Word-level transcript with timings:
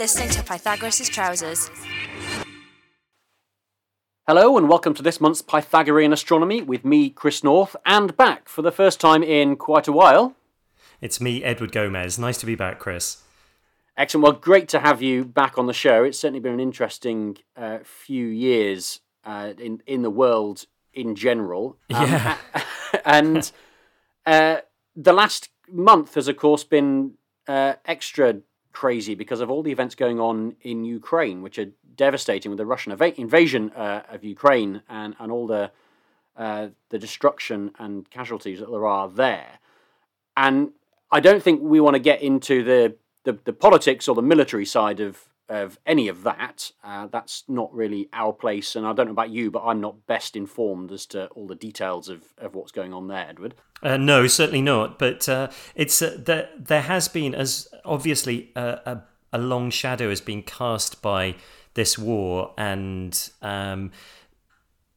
listening 0.00 0.30
to 0.30 0.42
Pythagoras' 0.42 1.10
Trousers. 1.10 1.70
Hello, 4.26 4.56
and 4.56 4.66
welcome 4.66 4.94
to 4.94 5.02
this 5.02 5.20
month's 5.20 5.42
Pythagorean 5.42 6.10
Astronomy 6.10 6.62
with 6.62 6.86
me, 6.86 7.10
Chris 7.10 7.44
North, 7.44 7.76
and 7.84 8.16
back 8.16 8.48
for 8.48 8.62
the 8.62 8.72
first 8.72 8.98
time 8.98 9.22
in 9.22 9.56
quite 9.56 9.86
a 9.86 9.92
while. 9.92 10.34
It's 11.02 11.20
me, 11.20 11.44
Edward 11.44 11.72
Gomez. 11.72 12.18
Nice 12.18 12.38
to 12.38 12.46
be 12.46 12.54
back, 12.54 12.78
Chris. 12.78 13.18
Excellent. 13.94 14.22
Well, 14.22 14.32
great 14.32 14.70
to 14.70 14.80
have 14.80 15.02
you 15.02 15.22
back 15.22 15.58
on 15.58 15.66
the 15.66 15.74
show. 15.74 16.02
It's 16.02 16.18
certainly 16.18 16.40
been 16.40 16.54
an 16.54 16.60
interesting 16.60 17.36
uh, 17.54 17.80
few 17.84 18.26
years 18.26 19.00
uh, 19.26 19.52
in 19.58 19.82
in 19.86 20.00
the 20.00 20.08
world 20.08 20.64
in 20.94 21.14
general. 21.14 21.76
Um, 21.92 22.10
yeah. 22.10 22.38
and 23.04 23.52
uh, 24.24 24.60
the 24.96 25.12
last 25.12 25.50
month 25.70 26.14
has, 26.14 26.26
of 26.26 26.38
course, 26.38 26.64
been 26.64 27.18
uh, 27.46 27.74
extra 27.84 28.36
crazy 28.80 29.14
because 29.14 29.42
of 29.42 29.50
all 29.50 29.62
the 29.62 29.70
events 29.70 29.94
going 29.94 30.18
on 30.18 30.56
in 30.62 30.78
Ukraine, 31.00 31.42
which 31.42 31.58
are 31.58 31.70
devastating 31.96 32.50
with 32.50 32.56
the 32.62 32.64
Russian 32.64 32.90
invasion 33.26 33.70
uh, 33.72 34.02
of 34.14 34.24
Ukraine 34.24 34.80
and, 34.88 35.14
and 35.20 35.30
all 35.30 35.46
the 35.46 35.70
uh, 36.44 36.68
the 36.88 36.98
destruction 36.98 37.60
and 37.78 37.92
casualties 38.18 38.58
that 38.60 38.70
there 38.70 38.86
are 38.86 39.06
there. 39.24 39.52
And 40.46 40.56
I 41.12 41.20
don't 41.20 41.42
think 41.42 41.60
we 41.60 41.80
want 41.80 41.96
to 41.96 42.04
get 42.10 42.22
into 42.22 42.54
the, 42.64 42.96
the, 43.24 43.34
the 43.44 43.52
politics 43.52 44.08
or 44.08 44.14
the 44.14 44.28
military 44.34 44.64
side 44.64 45.00
of 45.00 45.28
of 45.50 45.78
any 45.84 46.08
of 46.08 46.22
that. 46.22 46.72
Uh, 46.82 47.08
that's 47.08 47.44
not 47.48 47.74
really 47.74 48.08
our 48.12 48.32
place, 48.32 48.76
and 48.76 48.86
I 48.86 48.94
don't 48.94 49.06
know 49.06 49.12
about 49.12 49.30
you, 49.30 49.50
but 49.50 49.64
I'm 49.64 49.80
not 49.80 50.06
best 50.06 50.36
informed 50.36 50.92
as 50.92 51.04
to 51.06 51.26
all 51.28 51.46
the 51.46 51.54
details 51.54 52.08
of, 52.08 52.22
of 52.38 52.54
what's 52.54 52.72
going 52.72 52.94
on 52.94 53.08
there, 53.08 53.26
Edward. 53.28 53.54
Uh, 53.82 53.96
no, 53.96 54.26
certainly 54.26 54.62
not. 54.62 54.98
But 54.98 55.28
uh, 55.28 55.50
it's 55.74 56.00
uh, 56.00 56.16
there. 56.18 56.48
There 56.56 56.82
has 56.82 57.08
been, 57.08 57.34
as 57.34 57.68
obviously, 57.84 58.52
a, 58.56 59.02
a 59.32 59.38
long 59.38 59.70
shadow 59.70 60.08
has 60.08 60.20
been 60.20 60.42
cast 60.42 61.02
by 61.02 61.34
this 61.74 61.98
war, 61.98 62.54
and 62.56 63.30
um, 63.42 63.90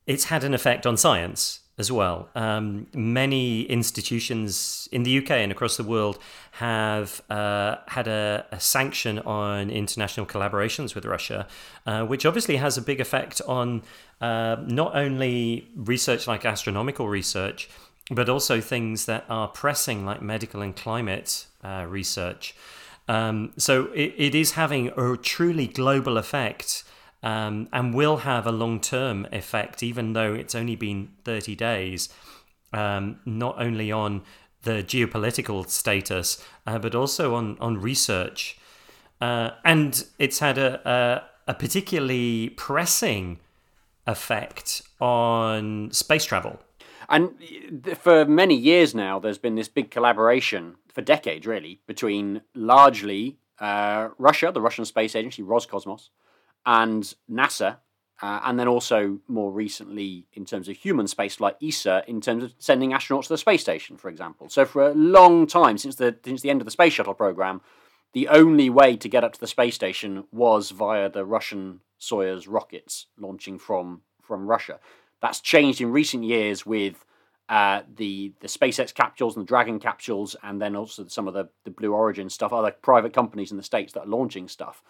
it's 0.06 0.26
had 0.26 0.44
an 0.44 0.54
effect 0.54 0.86
on 0.86 0.98
science 0.98 1.63
as 1.78 1.92
well. 1.92 2.30
Um, 2.36 2.88
many 2.94 3.64
institutions 3.64 4.88
in 4.92 5.04
the 5.04 5.18
UK 5.20 5.32
and 5.32 5.52
across 5.52 5.76
the 5.76 5.84
world 5.84 6.20
have 6.52 7.22
uh, 7.30 7.78
had 7.88 8.08
a, 8.08 8.46
a, 8.52 8.60
sanction 8.60 9.18
on 9.20 9.72
international 9.72 10.28
collaborations 10.28 10.94
with 10.94 11.06
Russia, 11.06 11.48
uh, 11.88 12.06
which 12.06 12.26
obviously 12.26 12.58
has 12.58 12.78
a 12.78 12.82
big 12.82 13.02
effect 13.02 13.42
on 13.48 13.82
uh, 14.22 14.58
not 14.68 14.96
only 14.96 15.68
research 15.76 16.28
like 16.28 16.46
astronomical 16.46 17.10
research, 17.10 17.70
but 18.12 18.30
also 18.30 18.62
things 18.62 19.06
that 19.06 19.26
are 19.28 19.48
pressing 19.48 20.06
like 20.06 20.22
medical 20.22 20.62
and 20.62 20.76
climate 20.76 21.48
uh, 21.64 21.86
research. 21.88 22.56
Um, 23.08 23.52
so 23.58 23.86
it, 23.94 24.14
it 24.18 24.36
is 24.36 24.52
having 24.52 24.92
a 24.96 25.18
truly 25.18 25.68
global 25.68 26.18
effect 26.18 26.84
um, 27.24 27.70
and 27.72 27.94
will 27.94 28.18
have 28.18 28.46
a 28.46 28.52
long 28.52 28.80
term 28.80 29.26
effect, 29.32 29.82
even 29.82 30.14
though 30.14 30.34
it's 30.34 30.54
only 30.54 30.76
been 30.76 31.10
30 31.24 31.56
days, 31.56 32.10
um, 32.74 33.20
not 33.26 33.56
only 33.60 33.92
on 33.92 34.22
the 34.64 34.84
geopolitical 34.84 35.68
status, 35.70 36.44
uh, 36.68 36.78
but 36.78 36.94
also 36.94 37.34
on, 37.34 37.58
on 37.60 37.80
research. 37.82 38.58
Uh, 39.22 39.52
and 39.64 40.06
it's 40.20 40.40
had 40.40 40.58
a, 40.58 41.26
a, 41.48 41.52
a 41.52 41.54
particularly 41.54 42.50
pressing 42.50 43.40
effect 44.06 44.82
on 45.00 45.90
space 45.92 46.26
travel. 46.26 46.60
And 47.10 47.32
for 48.00 48.26
many 48.26 48.56
years 48.56 48.96
now, 48.96 49.20
there's 49.20 49.38
been 49.38 49.56
this 49.56 49.68
big 49.68 49.92
collaboration, 49.92 50.76
for 50.94 51.02
decades 51.02 51.46
really, 51.46 51.82
between 51.86 52.42
largely 52.54 53.38
uh, 53.60 54.10
Russia, 54.18 54.52
the 54.54 54.62
Russian 54.62 54.86
Space 54.86 55.16
Agency, 55.16 55.44
Roscosmos, 55.44 56.10
and 56.66 57.14
NASA, 57.30 57.78
uh, 58.22 58.40
and 58.46 58.58
then 58.58 58.68
also 58.68 59.20
more 59.28 59.52
recently 59.52 60.28
in 60.34 60.46
terms 60.46 60.70
of 60.70 60.78
human 60.78 61.08
spaceflight, 61.08 61.56
ESA, 61.62 62.04
in 62.08 62.22
terms 62.22 62.44
of 62.44 62.54
sending 62.58 62.92
astronauts 62.92 63.24
to 63.24 63.30
the 63.30 63.38
space 63.38 63.62
station, 63.62 63.98
for 63.98 64.10
example. 64.10 64.48
So 64.50 64.66
for 64.66 64.88
a 64.88 64.94
long 64.94 65.46
time 65.46 65.78
since 65.78 65.96
the 65.96 66.16
since 66.24 66.42
the 66.42 66.50
end 66.50 66.62
of 66.62 66.66
the 66.66 66.72
space 66.72 66.94
shuttle 66.94 67.14
program, 67.14 67.62
the 68.14 68.28
only 68.30 68.70
way 68.70 68.96
to 68.96 69.10
get 69.10 69.24
up 69.24 69.34
to 69.34 69.40
the 69.40 69.48
space 69.48 69.76
station 69.76 70.26
was 70.32 70.72
via 70.72 71.10
the 71.10 71.26
Russian 71.26 71.82
Soyuz 72.00 72.46
rockets 72.48 73.08
launching 73.20 73.60
from 73.60 74.02
from 74.22 74.48
Russia. 74.48 74.80
That's 75.22 75.42
changed 75.42 75.82
in 75.82 75.92
recent 75.92 76.24
years 76.24 76.66
with 76.66 77.04
uh, 77.50 77.82
the 77.94 78.34
the 78.40 78.48
SpaceX 78.48 78.94
capsules 78.94 79.36
and 79.36 79.44
the 79.44 79.48
Dragon 79.48 79.80
capsules, 79.80 80.36
and 80.44 80.62
then 80.62 80.76
also 80.76 81.08
some 81.08 81.28
of 81.28 81.34
the, 81.34 81.50
the 81.66 81.72
Blue 81.72 81.94
Origin 81.94 82.30
stuff, 82.30 82.54
other 82.54 82.72
private 82.72 83.14
companies 83.14 83.52
in 83.52 83.58
the 83.58 83.64
States 83.64 83.92
that 83.94 84.02
are 84.02 84.08
launching 84.08 84.48
stuff 84.48 84.82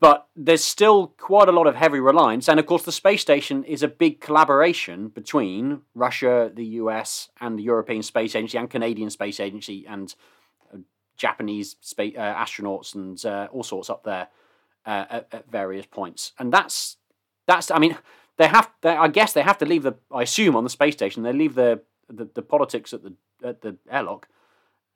but 0.00 0.28
there's 0.34 0.64
still 0.64 1.08
quite 1.18 1.48
a 1.48 1.52
lot 1.52 1.66
of 1.66 1.76
heavy 1.76 2.00
reliance. 2.00 2.48
And 2.48 2.58
of 2.58 2.64
course, 2.64 2.84
the 2.84 2.92
space 2.92 3.20
station 3.20 3.64
is 3.64 3.82
a 3.82 3.88
big 3.88 4.20
collaboration 4.20 5.08
between 5.08 5.82
Russia, 5.94 6.50
the 6.54 6.64
US, 6.64 7.28
and 7.40 7.58
the 7.58 7.62
European 7.62 8.02
Space 8.02 8.34
Agency, 8.34 8.56
and 8.56 8.70
Canadian 8.70 9.10
Space 9.10 9.40
Agency, 9.40 9.84
and 9.86 10.14
uh, 10.72 10.78
Japanese 11.18 11.76
space, 11.82 12.14
uh, 12.16 12.34
astronauts, 12.34 12.94
and 12.94 13.22
uh, 13.26 13.48
all 13.52 13.62
sorts 13.62 13.90
up 13.90 14.04
there 14.04 14.28
uh, 14.86 15.04
at, 15.10 15.28
at, 15.32 15.50
various 15.50 15.84
points. 15.84 16.32
And 16.38 16.50
that's 16.50 16.96
that's. 17.46 17.70
I 17.70 17.78
mean, 17.78 17.98
they 18.38 18.46
have. 18.46 18.70
They, 18.80 18.90
I 18.90 19.08
guess 19.08 19.34
they 19.34 19.42
have 19.42 19.58
to 19.58 19.66
leave 19.66 19.82
the. 19.82 19.96
I 20.10 20.22
assume 20.22 20.56
on 20.56 20.64
the 20.64 20.70
space 20.70 20.94
station 20.94 21.24
they 21.24 21.32
leave 21.34 21.56
the 21.56 21.82
the, 22.08 22.26
the 22.34 22.42
politics 22.42 22.94
at 22.94 23.02
the 23.02 23.14
at 23.42 23.60
the 23.60 23.76
airlock. 23.90 24.28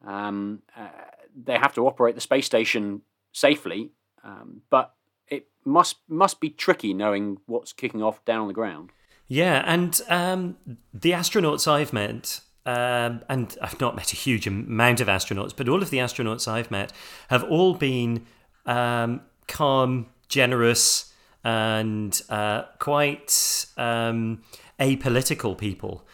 Um, 0.07 0.63
uh, 0.75 0.89
they 1.37 1.59
have 1.59 1.75
to 1.75 1.87
operate 1.87 2.15
the 2.15 2.21
space 2.23 2.47
station 2.47 3.03
safely 3.33 3.91
um, 4.29 4.63
but 4.71 4.95
it 5.29 5.49
must 5.65 5.97
must 6.09 6.41
be 6.41 6.51
tricky 6.51 6.93
knowing 6.93 7.39
what's 7.47 7.73
kicking 7.73 8.03
off 8.03 8.25
down 8.25 8.43
on 8.43 8.49
the 8.49 8.55
ground. 8.55 8.91
Yeah, 9.27 9.63
and 9.67 10.01
um, 10.09 10.57
the 10.95 11.13
astronauts 11.13 11.69
I've 11.69 11.93
met, 11.93 12.41
um, 12.65 13.23
and 13.29 13.57
I've 13.61 13.79
not 13.79 13.95
met 13.95 14.13
a 14.13 14.17
huge 14.17 14.47
amount 14.47 15.01
of 15.01 15.09
astronauts, 15.09 15.55
but 15.55 15.69
all 15.69 15.83
of 15.83 15.91
the 15.91 15.99
astronauts 15.99 16.49
I've 16.49 16.71
met 16.71 16.93
have 17.29 17.45
all 17.45 17.75
been 17.75 18.27
um, 18.65 19.21
calm, 19.47 20.07
generous, 20.29 21.13
and 21.45 22.21
uh, 22.31 22.63
quite 22.79 23.67
um, 23.77 24.43
apolitical 24.79 25.57
people. 25.57 26.07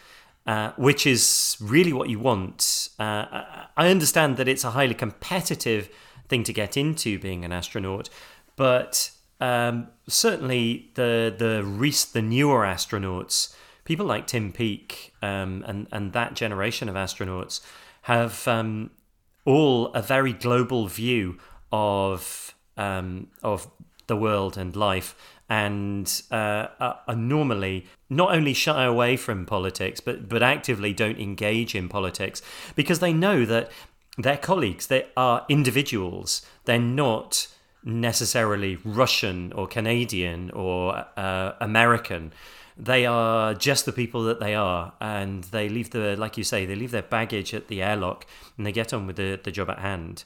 Uh, 0.47 0.71
which 0.75 1.07
is 1.07 1.57
really 1.59 1.91
what 1.91 2.07
you 2.07 2.19
want. 2.19 2.89
Uh, 2.99 3.65
I 3.75 3.89
understand 3.89 4.37
that 4.37 4.47
it's 4.47 4.63
a 4.63 4.69
highly 4.69 4.93
competitive 4.93 5.89
thing 6.27 6.43
to 6.43 6.53
get 6.53 6.77
into 6.77 7.19
being 7.19 7.45
an 7.45 7.51
astronaut. 7.51 8.09
But 8.55 9.11
um, 9.39 9.87
certainly 10.07 10.91
the 10.95 11.33
the 11.37 12.09
the 12.13 12.21
newer 12.21 12.63
astronauts, 12.63 13.55
people 13.83 14.05
like 14.05 14.27
Tim 14.27 14.51
Peake 14.51 15.13
um, 15.21 15.63
and 15.67 15.87
and 15.91 16.13
that 16.13 16.33
generation 16.35 16.89
of 16.89 16.95
astronauts 16.95 17.61
have 18.03 18.47
um, 18.47 18.91
all 19.45 19.87
a 19.93 20.01
very 20.01 20.33
global 20.33 20.87
view 20.87 21.37
of 21.71 22.55
um, 22.77 23.27
of 23.43 23.69
the 24.07 24.15
world 24.15 24.57
and 24.57 24.75
life, 24.75 25.15
and 25.49 26.21
uh, 26.31 26.67
are 26.79 27.15
normally 27.15 27.85
not 28.09 28.33
only 28.33 28.53
shy 28.53 28.83
away 28.83 29.17
from 29.17 29.45
politics, 29.45 29.99
but 29.99 30.29
but 30.29 30.41
actively 30.41 30.93
don't 30.93 31.19
engage 31.19 31.75
in 31.75 31.89
politics 31.89 32.41
because 32.75 32.99
they 32.99 33.11
know 33.11 33.45
that 33.45 33.69
their 34.17 34.37
colleagues. 34.37 34.87
They 34.87 35.07
are 35.15 35.45
individuals. 35.49 36.41
They're 36.65 36.79
not 36.79 37.47
necessarily 37.83 38.77
Russian 38.83 39.53
or 39.53 39.67
Canadian 39.67 40.51
or 40.51 41.05
uh, 41.15 41.53
American. 41.61 42.33
They 42.77 43.05
are 43.05 43.53
just 43.53 43.85
the 43.85 43.93
people 43.93 44.23
that 44.23 44.41
they 44.41 44.53
are, 44.53 44.93
and 44.99 45.45
they 45.45 45.69
leave 45.69 45.91
the, 45.91 46.17
like 46.17 46.37
you 46.37 46.43
say, 46.43 46.65
they 46.65 46.75
leave 46.75 46.91
their 46.91 47.01
baggage 47.01 47.53
at 47.53 47.69
the 47.69 47.81
airlock, 47.81 48.25
and 48.57 48.65
they 48.65 48.73
get 48.73 48.93
on 48.93 49.07
with 49.07 49.15
the, 49.15 49.39
the 49.41 49.51
job 49.51 49.69
at 49.69 49.79
hand. 49.79 50.25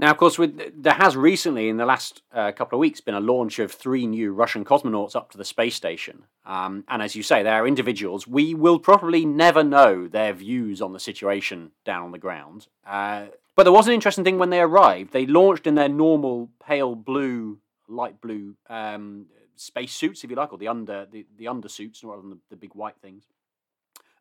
Now, 0.00 0.12
of 0.12 0.16
course, 0.16 0.38
with, 0.38 0.80
there 0.80 0.94
has 0.94 1.16
recently, 1.16 1.68
in 1.68 1.76
the 1.76 1.84
last 1.84 2.22
uh, 2.32 2.52
couple 2.52 2.76
of 2.76 2.80
weeks, 2.80 3.00
been 3.00 3.16
a 3.16 3.20
launch 3.20 3.58
of 3.58 3.72
three 3.72 4.06
new 4.06 4.32
Russian 4.32 4.64
cosmonauts 4.64 5.16
up 5.16 5.32
to 5.32 5.38
the 5.38 5.44
space 5.44 5.74
station. 5.74 6.24
Um, 6.46 6.84
and 6.86 7.02
as 7.02 7.16
you 7.16 7.24
say, 7.24 7.42
they 7.42 7.50
are 7.50 7.66
individuals. 7.66 8.26
We 8.26 8.54
will 8.54 8.78
probably 8.78 9.24
never 9.24 9.64
know 9.64 10.06
their 10.06 10.32
views 10.32 10.80
on 10.80 10.92
the 10.92 11.00
situation 11.00 11.72
down 11.84 12.04
on 12.04 12.12
the 12.12 12.18
ground. 12.18 12.68
Uh, 12.86 13.26
but 13.56 13.64
there 13.64 13.72
was 13.72 13.88
an 13.88 13.94
interesting 13.94 14.22
thing 14.22 14.38
when 14.38 14.50
they 14.50 14.60
arrived. 14.60 15.12
They 15.12 15.26
launched 15.26 15.66
in 15.66 15.74
their 15.74 15.88
normal 15.88 16.48
pale 16.64 16.94
blue, 16.94 17.58
light 17.88 18.20
blue 18.20 18.54
um, 18.70 19.26
space 19.56 19.92
suits, 19.92 20.22
if 20.22 20.30
you 20.30 20.36
like, 20.36 20.52
or 20.52 20.58
the 20.58 20.68
under 20.68 21.06
the, 21.10 21.26
the 21.36 21.46
undersuits 21.46 22.04
rather 22.04 22.22
than 22.22 22.30
the, 22.30 22.38
the 22.50 22.56
big 22.56 22.74
white 22.74 23.00
things. 23.02 23.24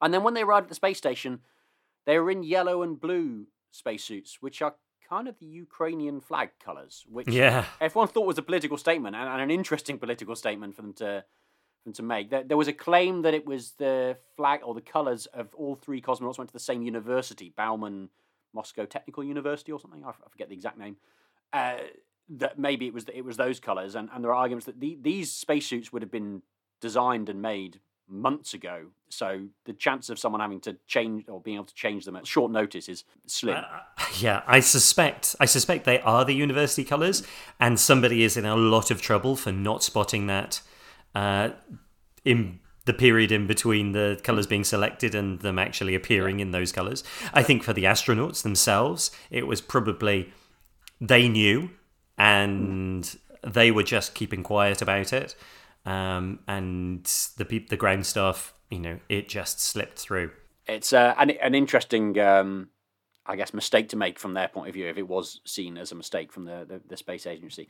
And 0.01 0.11
then 0.11 0.23
when 0.23 0.33
they 0.33 0.41
arrived 0.41 0.65
at 0.65 0.69
the 0.69 0.75
space 0.75 0.97
station, 0.97 1.41
they 2.07 2.17
were 2.17 2.31
in 2.31 2.41
yellow 2.41 2.81
and 2.81 2.99
blue 2.99 3.45
spacesuits, 3.69 4.37
which 4.41 4.59
are 4.63 4.73
kind 5.07 5.27
of 5.27 5.37
the 5.39 5.45
Ukrainian 5.45 6.19
flag 6.21 6.49
colours, 6.63 7.05
which 7.09 7.27
yeah. 7.27 7.65
everyone 7.79 8.07
thought 8.07 8.27
was 8.27 8.37
a 8.37 8.41
political 8.41 8.77
statement 8.77 9.15
and, 9.15 9.27
and, 9.27 9.41
an 9.41 9.51
interesting 9.51 9.97
political 9.97 10.35
statement 10.35 10.75
for 10.75 10.81
them 10.81 10.93
to 10.93 11.23
for 11.79 11.83
them 11.85 11.93
to 11.93 12.03
make. 12.03 12.29
There, 12.29 12.43
there, 12.43 12.57
was 12.57 12.67
a 12.67 12.73
claim 12.73 13.21
that 13.21 13.33
it 13.33 13.45
was 13.45 13.71
the 13.77 14.17
flag 14.35 14.61
or 14.63 14.73
the 14.73 14.81
colours 14.81 15.25
of 15.27 15.53
all 15.55 15.75
three 15.75 16.01
cosmonauts 16.01 16.37
went 16.37 16.49
to 16.49 16.53
the 16.53 16.59
same 16.59 16.81
university, 16.81 17.53
Bauman 17.55 18.09
Moscow 18.53 18.85
Technical 18.85 19.23
University 19.23 19.71
or 19.71 19.79
something. 19.79 20.03
I, 20.03 20.11
forget 20.29 20.49
the 20.49 20.55
exact 20.55 20.77
name. 20.77 20.97
Uh, 21.53 21.77
that 22.29 22.59
maybe 22.59 22.87
it 22.87 22.93
was 22.93 23.05
it 23.13 23.23
was 23.23 23.37
those 23.37 23.59
colors, 23.59 23.95
and, 23.95 24.09
and 24.13 24.23
there 24.23 24.31
are 24.31 24.35
arguments 24.35 24.65
that 24.65 24.79
the, 24.79 24.97
these 25.01 25.31
spacesuits 25.31 25.93
would 25.93 26.01
have 26.01 26.11
been 26.11 26.41
designed 26.81 27.29
and 27.29 27.41
made 27.41 27.79
months 28.09 28.53
ago. 28.53 28.87
So 29.09 29.47
the 29.65 29.73
chance 29.73 30.09
of 30.09 30.19
someone 30.19 30.41
having 30.41 30.59
to 30.61 30.77
change 30.87 31.25
or 31.27 31.39
being 31.39 31.55
able 31.55 31.65
to 31.65 31.73
change 31.73 32.05
them 32.05 32.15
at 32.15 32.27
short 32.27 32.51
notice 32.51 32.89
is 32.89 33.03
slim. 33.25 33.57
Uh, 33.57 33.79
yeah, 34.19 34.43
I 34.47 34.59
suspect 34.59 35.35
I 35.39 35.45
suspect 35.45 35.85
they 35.85 35.99
are 36.01 36.25
the 36.25 36.35
university 36.35 36.83
colours, 36.83 37.23
and 37.59 37.79
somebody 37.79 38.23
is 38.23 38.37
in 38.37 38.45
a 38.45 38.55
lot 38.55 38.91
of 38.91 39.01
trouble 39.01 39.35
for 39.35 39.51
not 39.51 39.83
spotting 39.83 40.27
that 40.27 40.61
uh, 41.15 41.49
in 42.25 42.59
the 42.85 42.93
period 42.93 43.31
in 43.31 43.45
between 43.47 43.91
the 43.91 44.19
colours 44.23 44.47
being 44.47 44.63
selected 44.63 45.13
and 45.13 45.41
them 45.41 45.59
actually 45.59 45.93
appearing 45.93 46.39
in 46.39 46.51
those 46.51 46.71
colours. 46.71 47.03
I 47.33 47.43
think 47.43 47.63
for 47.63 47.73
the 47.73 47.83
astronauts 47.83 48.43
themselves, 48.43 49.11
it 49.29 49.45
was 49.45 49.61
probably 49.61 50.31
they 51.01 51.27
knew 51.27 51.69
and 52.17 53.17
they 53.45 53.71
were 53.71 53.83
just 53.83 54.15
keeping 54.15 54.41
quiet 54.41 54.81
about 54.81 55.13
it. 55.13 55.35
Um, 55.87 56.39
and 56.49 57.05
the 57.37 57.65
the 57.69 57.77
ground 57.77 58.05
staff, 58.05 58.53
you 58.69 58.79
know, 58.79 58.99
it 59.07 59.29
just 59.29 59.61
slipped 59.61 59.97
through. 59.97 60.31
It's 60.67 60.91
uh, 60.91 61.15
an 61.17 61.29
an 61.29 61.55
interesting, 61.55 62.19
um, 62.19 62.69
I 63.25 63.37
guess, 63.37 63.53
mistake 63.53 63.87
to 63.89 63.95
make 63.95 64.19
from 64.19 64.33
their 64.33 64.49
point 64.49 64.67
of 64.67 64.73
view 64.73 64.87
if 64.89 64.97
it 64.97 65.07
was 65.07 65.39
seen 65.45 65.77
as 65.77 65.93
a 65.93 65.95
mistake 65.95 66.33
from 66.33 66.43
the 66.43 66.65
the, 66.67 66.81
the 66.85 66.97
space 66.97 67.25
agency. 67.25 67.69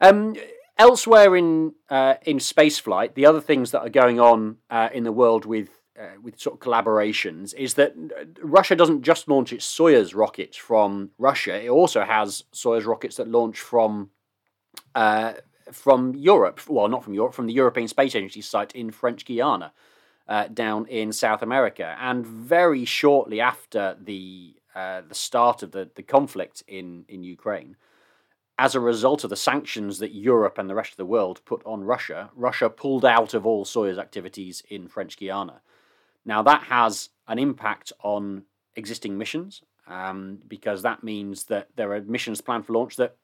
Um, 0.00 0.36
elsewhere 0.78 1.36
in 1.36 1.74
uh, 1.90 2.14
in 2.22 2.38
spaceflight, 2.38 3.12
the 3.12 3.26
other 3.26 3.42
things 3.42 3.72
that 3.72 3.80
are 3.80 3.90
going 3.90 4.18
on 4.18 4.56
uh, 4.70 4.88
in 4.94 5.04
the 5.04 5.12
world 5.12 5.44
with 5.44 5.68
uh, 6.00 6.18
with 6.22 6.40
sort 6.40 6.54
of 6.54 6.60
collaborations 6.60 7.52
is 7.56 7.74
that 7.74 7.92
uh, 8.18 8.24
Russia 8.42 8.74
doesn't 8.74 9.02
just 9.02 9.28
launch 9.28 9.52
its 9.52 9.66
Soyuz 9.66 10.16
rockets 10.16 10.56
from 10.56 11.10
Russia; 11.18 11.62
it 11.62 11.68
also 11.68 12.04
has 12.04 12.44
Soyuz 12.54 12.86
rockets 12.86 13.16
that 13.16 13.28
launch 13.28 13.60
from 13.60 14.08
uh, 14.94 15.34
from 15.72 16.14
Europe. 16.14 16.60
Well, 16.68 16.88
not 16.88 17.04
from 17.04 17.14
Europe, 17.14 17.34
from 17.34 17.46
the 17.46 17.52
European 17.52 17.88
Space 17.88 18.14
Agency 18.14 18.40
site 18.40 18.72
in 18.72 18.90
French 18.90 19.24
Guiana, 19.24 19.72
uh, 20.28 20.48
down 20.48 20.86
in 20.86 21.12
South 21.12 21.42
America. 21.42 21.96
And 22.00 22.26
very 22.26 22.84
shortly 22.84 23.40
after 23.40 23.96
the 24.00 24.56
uh, 24.74 25.02
the 25.08 25.14
start 25.14 25.62
of 25.62 25.70
the, 25.70 25.88
the 25.94 26.02
conflict 26.02 26.64
in, 26.66 27.04
in 27.08 27.22
Ukraine, 27.22 27.76
as 28.58 28.74
a 28.74 28.80
result 28.80 29.22
of 29.22 29.30
the 29.30 29.36
sanctions 29.36 29.98
that 30.00 30.12
Europe 30.12 30.58
and 30.58 30.68
the 30.68 30.74
rest 30.74 30.90
of 30.90 30.96
the 30.96 31.06
world 31.06 31.40
put 31.44 31.62
on 31.64 31.84
Russia, 31.84 32.30
Russia 32.34 32.68
pulled 32.68 33.04
out 33.04 33.34
of 33.34 33.46
all 33.46 33.64
Soyuz 33.64 33.98
activities 33.98 34.62
in 34.68 34.88
French 34.88 35.16
Guiana. 35.16 35.60
Now, 36.24 36.42
that 36.42 36.64
has 36.64 37.10
an 37.28 37.38
impact 37.38 37.92
on 38.02 38.44
existing 38.76 39.16
missions 39.16 39.62
um, 39.86 40.38
because 40.48 40.82
that 40.82 41.04
means 41.04 41.44
that 41.44 41.68
there 41.76 41.92
are 41.92 42.00
missions 42.00 42.40
planned 42.40 42.66
for 42.66 42.72
launch 42.72 42.96
that 42.96 43.16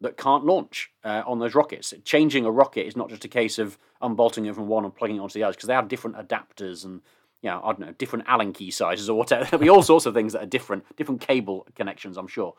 that 0.00 0.16
can't 0.16 0.44
launch 0.44 0.90
uh, 1.04 1.22
on 1.26 1.38
those 1.38 1.54
rockets. 1.54 1.92
Changing 2.04 2.44
a 2.44 2.50
rocket 2.50 2.86
is 2.86 2.96
not 2.96 3.10
just 3.10 3.24
a 3.24 3.28
case 3.28 3.58
of 3.58 3.78
unbolting 4.00 4.46
it 4.46 4.54
from 4.54 4.66
one 4.66 4.84
and 4.84 4.94
plugging 4.94 5.16
it 5.16 5.20
onto 5.20 5.34
the 5.34 5.42
other 5.42 5.52
because 5.52 5.66
they 5.66 5.74
have 5.74 5.88
different 5.88 6.16
adapters 6.16 6.84
and 6.84 7.02
you 7.42 7.50
know, 7.50 7.60
I 7.64 7.68
don't 7.68 7.80
know, 7.80 7.92
different 7.92 8.26
Allen 8.28 8.52
key 8.52 8.70
sizes 8.70 9.08
or 9.08 9.16
whatever. 9.16 9.44
There'll 9.50 9.58
be 9.58 9.70
all 9.70 9.82
sorts 9.82 10.06
of 10.06 10.14
things 10.14 10.32
that 10.32 10.42
are 10.42 10.46
different, 10.46 10.84
different 10.96 11.20
cable 11.20 11.66
connections, 11.74 12.16
I'm 12.16 12.28
sure, 12.28 12.54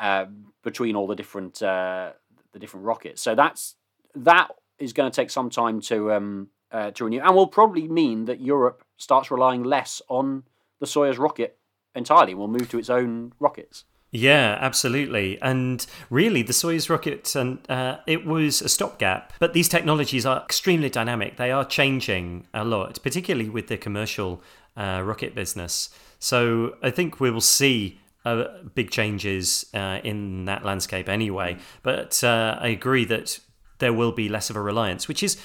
uh, 0.00 0.26
between 0.62 0.96
all 0.96 1.06
the 1.06 1.14
different 1.16 1.62
uh, 1.62 2.12
the 2.52 2.58
different 2.58 2.86
rockets. 2.86 3.22
So 3.22 3.34
that's 3.34 3.76
that 4.14 4.48
is 4.78 4.92
going 4.92 5.10
to 5.10 5.14
take 5.14 5.30
some 5.30 5.50
time 5.50 5.80
to 5.82 6.12
um, 6.12 6.48
uh, 6.72 6.90
to 6.92 7.04
renew, 7.04 7.20
and 7.20 7.34
will 7.34 7.46
probably 7.46 7.88
mean 7.88 8.24
that 8.26 8.40
Europe 8.40 8.84
starts 8.96 9.30
relying 9.30 9.62
less 9.62 10.02
on 10.08 10.44
the 10.80 10.86
Soyuz 10.86 11.18
rocket 11.18 11.58
entirely. 11.94 12.32
and 12.32 12.40
Will 12.40 12.48
move 12.48 12.68
to 12.70 12.78
its 12.78 12.90
own 12.90 13.32
rockets. 13.38 13.84
Yeah, 14.10 14.56
absolutely. 14.60 15.40
And 15.42 15.84
really, 16.08 16.42
the 16.42 16.54
Soyuz 16.54 16.88
rocket, 16.88 17.34
and 17.34 17.58
uh, 17.70 17.98
it 18.06 18.24
was 18.24 18.62
a 18.62 18.68
stopgap. 18.68 19.34
But 19.38 19.52
these 19.52 19.68
technologies 19.68 20.24
are 20.24 20.42
extremely 20.42 20.88
dynamic. 20.88 21.36
They 21.36 21.50
are 21.50 21.64
changing 21.64 22.46
a 22.54 22.64
lot, 22.64 23.02
particularly 23.02 23.50
with 23.50 23.66
the 23.66 23.76
commercial 23.76 24.42
uh, 24.76 25.02
rocket 25.04 25.34
business. 25.34 25.90
So 26.18 26.76
I 26.82 26.90
think 26.90 27.20
we 27.20 27.30
will 27.30 27.42
see 27.42 28.00
uh, 28.24 28.44
big 28.74 28.90
changes 28.90 29.66
uh, 29.74 30.00
in 30.02 30.46
that 30.46 30.64
landscape 30.64 31.08
anyway. 31.08 31.58
But 31.82 32.22
uh, 32.24 32.58
I 32.60 32.68
agree 32.68 33.04
that 33.06 33.40
there 33.78 33.92
will 33.92 34.12
be 34.12 34.28
less 34.28 34.48
of 34.50 34.56
a 34.56 34.62
reliance, 34.62 35.06
which 35.06 35.22
is 35.22 35.36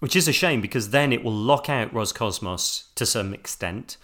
which 0.00 0.14
is 0.14 0.28
a 0.28 0.32
shame 0.32 0.60
because 0.60 0.90
then 0.90 1.12
it 1.12 1.24
will 1.24 1.34
lock 1.34 1.68
out 1.68 1.92
Roscosmos 1.92 2.84
to 2.94 3.04
some 3.04 3.34
extent. 3.34 3.96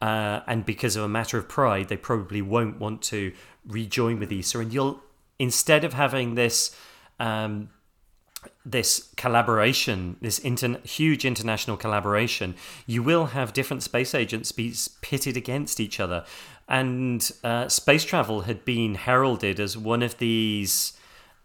Uh, 0.00 0.40
and 0.46 0.64
because 0.64 0.94
of 0.96 1.02
a 1.02 1.08
matter 1.08 1.38
of 1.38 1.48
pride, 1.48 1.88
they 1.88 1.96
probably 1.96 2.40
won't 2.40 2.78
want 2.78 3.02
to 3.02 3.32
rejoin 3.66 4.18
with 4.20 4.32
ESA. 4.32 4.60
And 4.60 4.72
you'll 4.72 5.02
instead 5.38 5.84
of 5.84 5.92
having 5.92 6.34
this 6.34 6.74
um, 7.20 7.70
this 8.64 9.12
collaboration, 9.16 10.16
this 10.20 10.38
inter- 10.38 10.80
huge 10.84 11.24
international 11.24 11.76
collaboration, 11.76 12.54
you 12.86 13.02
will 13.02 13.26
have 13.26 13.52
different 13.52 13.82
space 13.82 14.14
agents 14.14 14.52
be 14.52 14.72
pitted 15.00 15.36
against 15.36 15.80
each 15.80 15.98
other. 15.98 16.24
And 16.68 17.28
uh, 17.42 17.68
space 17.68 18.04
travel 18.04 18.42
had 18.42 18.64
been 18.64 18.94
heralded 18.94 19.58
as 19.58 19.76
one 19.76 20.02
of 20.02 20.18
these 20.18 20.92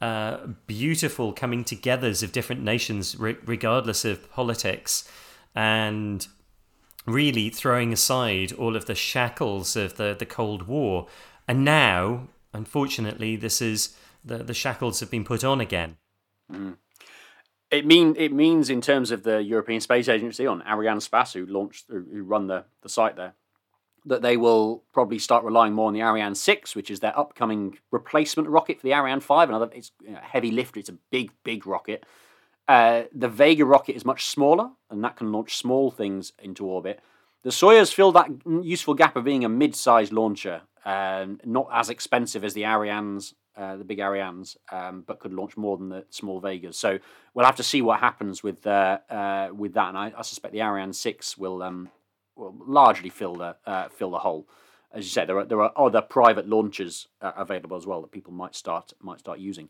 uh, 0.02 0.48
beautiful 0.68 1.34
coming 1.34 1.64
togethers 1.64 2.22
of 2.22 2.32
different 2.32 2.62
nations, 2.62 3.18
re- 3.18 3.38
regardless 3.46 4.06
of 4.06 4.30
politics. 4.32 5.10
And 5.56 6.28
really 7.06 7.50
throwing 7.50 7.92
aside 7.92 8.52
all 8.54 8.76
of 8.76 8.86
the 8.86 8.96
shackles 8.96 9.76
of 9.76 9.98
the, 9.98 10.16
the 10.18 10.26
Cold 10.26 10.68
War. 10.68 11.08
And 11.48 11.66
now, 11.66 12.28
unfortunately, 12.54 13.36
this 13.36 13.62
is 13.62 13.96
the, 14.24 14.38
the 14.38 14.54
shackles 14.54 15.00
have 15.00 15.12
been 15.12 15.26
put 15.26 15.44
on 15.44 15.60
again. 15.60 15.98
Mm. 16.52 16.78
It 17.72 17.86
mean 17.88 18.16
it 18.18 18.32
means 18.32 18.70
in 18.70 18.82
terms 18.82 19.10
of 19.10 19.24
the 19.24 19.42
European 19.42 19.82
Space 19.82 20.08
Agency 20.08 20.46
on 20.46 20.62
Ariane 20.62 20.98
Arianespace, 20.98 21.34
who 21.34 21.46
launched 21.52 21.86
who 21.90 22.24
run 22.24 22.46
the, 22.46 22.66
the 22.84 22.90
site 22.90 23.16
there, 23.16 23.34
that 24.06 24.22
they 24.22 24.38
will 24.38 24.84
probably 24.94 25.18
start 25.18 25.44
relying 25.44 25.74
more 25.74 25.88
on 25.88 25.94
the 25.94 26.02
Ariane 26.02 26.36
6, 26.36 26.76
which 26.76 26.92
is 26.92 27.00
their 27.00 27.18
upcoming 27.18 27.80
replacement 27.90 28.48
rocket 28.48 28.80
for 28.80 28.84
the 28.84 28.94
Ariane 28.94 29.22
5. 29.22 29.50
Another 29.50 29.70
it's 29.74 29.92
a 30.08 30.18
heavy 30.18 30.52
lift, 30.52 30.78
it's 30.78 30.90
a 30.90 30.98
big, 31.10 31.32
big 31.44 31.66
rocket. 31.66 32.06
Uh, 32.68 33.04
the 33.14 33.28
Vega 33.28 33.66
rocket 33.66 33.96
is 33.96 34.06
much 34.06 34.26
smaller, 34.26 34.70
and 34.90 35.04
that 35.04 35.18
can 35.18 35.32
launch 35.32 35.58
small 35.58 35.92
things 35.92 36.32
into 36.40 36.66
orbit. 36.66 37.00
The 37.44 37.50
Soyuz 37.50 37.94
filled 37.94 38.16
that 38.16 38.30
useful 38.64 38.94
gap 38.94 39.18
of 39.18 39.26
being 39.26 39.44
a 39.44 39.50
mid-sized 39.50 40.14
launcher, 40.14 40.62
um, 40.86 41.40
not 41.44 41.68
as 41.74 41.90
expensive 41.90 42.44
as 42.46 42.54
the 42.54 42.62
Arianes, 42.62 43.34
uh, 43.58 43.76
the 43.76 43.84
big 43.84 44.00
Arianes, 44.00 44.56
um, 44.72 45.04
but 45.06 45.20
could 45.20 45.34
launch 45.34 45.58
more 45.58 45.78
than 45.78 45.90
the 45.90 46.06
small 46.10 46.40
Vegas. 46.40 46.78
So 46.78 47.00
we'll 47.34 47.46
have 47.46 47.58
to 47.58 47.64
see 47.64 47.82
what 47.82 48.00
happens 48.00 48.42
with 48.44 48.66
uh, 48.66 49.00
uh, 49.10 49.50
with 49.54 49.74
that, 49.74 49.90
and 49.90 49.98
I, 49.98 50.14
I, 50.18 50.22
suspect 50.22 50.54
the 50.54 50.62
Ariane 50.62 50.94
six 50.94 51.38
will 51.38 51.62
um, 51.62 51.90
will 52.36 52.56
largely 52.66 53.10
fill 53.10 53.36
the 53.36 53.56
uh, 53.66 53.90
fill 53.90 54.12
the 54.12 54.20
hole. 54.20 54.48
As 54.92 55.04
you 55.04 55.10
said, 55.10 55.28
there 55.28 55.38
are 55.38 55.46
there 55.46 55.62
are 55.62 55.74
other 55.76 56.02
private 56.02 56.48
launchers 56.48 57.08
uh, 57.22 57.34
available 57.36 57.76
as 57.76 57.86
well 57.86 58.02
that 58.02 58.12
people 58.12 58.34
might 58.34 58.56
start 58.56 58.94
might 59.02 59.20
start 59.20 59.40
using. 59.40 59.70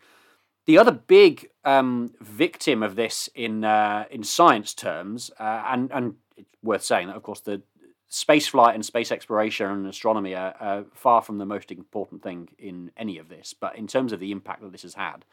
The 0.66 0.78
other 0.78 0.92
big 0.92 1.50
um, 1.66 2.14
victim 2.22 2.84
of 2.84 2.96
this 2.96 3.30
in 3.36 3.64
uh, 3.64 4.06
in 4.10 4.24
science 4.24 4.74
terms, 4.74 5.30
uh, 5.40 5.64
and 5.68 5.92
and 5.92 6.16
it's 6.38 6.50
worth 6.62 6.84
saying 6.84 7.08
that 7.08 7.18
of 7.18 7.24
course 7.24 7.42
the 7.42 7.62
space 8.08 8.48
flight 8.48 8.76
and 8.76 8.86
space 8.86 9.12
exploration 9.12 9.66
and 9.72 9.88
astronomy 9.88 10.36
are, 10.36 10.86
far 10.94 11.20
from 11.22 11.40
the 11.40 11.46
most 11.46 11.72
important 11.72 12.22
thing 12.22 12.48
in 12.60 12.92
any 12.96 13.18
of 13.18 13.28
this. 13.28 13.56
But 13.60 13.76
in 13.76 13.88
terms 13.88 14.14
of 14.14 14.20
the 14.20 14.32
impact 14.32 14.62
that 14.62 14.72
this 14.72 14.84
has 14.84 14.94
had, 14.94 15.26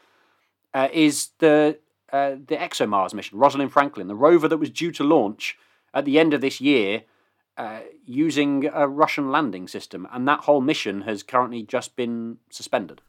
uh, 0.73 0.87
is 0.91 1.29
the 1.37 1.77
uh, 2.11 2.31
the 2.31 2.57
ExoMars 2.57 3.13
mission, 3.13 3.37
Rosalind 3.37 3.71
Franklin, 3.71 4.07
the 4.07 4.15
rover 4.15 4.47
that 4.47 4.57
was 4.57 4.69
due 4.69 4.91
to 4.91 5.03
launch 5.03 5.57
at 5.93 6.05
the 6.05 6.19
end 6.19 6.33
of 6.33 6.41
this 6.41 6.59
year. 6.59 7.03
Uh, 7.57 7.81
using 8.05 8.65
a 8.73 8.87
Russian 8.87 9.29
landing 9.29 9.67
system, 9.67 10.07
and 10.11 10.25
that 10.25 10.39
whole 10.39 10.61
mission 10.61 11.01
has 11.01 11.21
currently 11.21 11.61
just 11.61 11.97
been 11.97 12.37
suspended. 12.49 13.01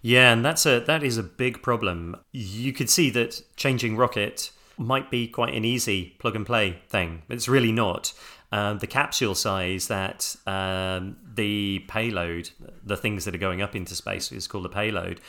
Yeah, 0.00 0.32
and 0.32 0.44
that's 0.44 0.66
a 0.66 0.80
that 0.80 1.02
is 1.02 1.16
a 1.16 1.22
big 1.22 1.62
problem. 1.62 2.16
You 2.32 2.72
could 2.72 2.90
see 2.90 3.10
that 3.10 3.42
changing 3.56 3.96
rocket 3.96 4.50
might 4.78 5.10
be 5.10 5.28
quite 5.28 5.54
an 5.54 5.64
easy 5.64 6.16
plug 6.18 6.36
and 6.36 6.46
play 6.46 6.78
thing, 6.88 7.22
it's 7.28 7.48
really 7.48 7.72
not. 7.72 8.12
Um, 8.50 8.78
the 8.78 8.86
capsule 8.86 9.34
size 9.34 9.88
that 9.88 10.36
um, 10.46 11.16
the 11.34 11.84
payload, 11.88 12.50
the 12.84 12.98
things 12.98 13.24
that 13.24 13.34
are 13.34 13.38
going 13.38 13.62
up 13.62 13.74
into 13.74 13.94
space, 13.94 14.30
is 14.30 14.46
called 14.46 14.64
the 14.64 14.68
payload. 14.68 15.20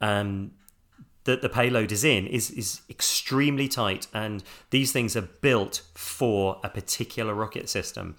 Um, 0.00 0.52
that 1.22 1.40
the 1.40 1.48
payload 1.48 1.90
is 1.92 2.04
in 2.04 2.26
is 2.26 2.50
is 2.50 2.82
extremely 2.90 3.68
tight, 3.68 4.08
and 4.12 4.42
these 4.70 4.92
things 4.92 5.16
are 5.16 5.22
built 5.22 5.82
for 5.94 6.60
a 6.64 6.68
particular 6.68 7.32
rocket 7.32 7.68
system. 7.68 8.16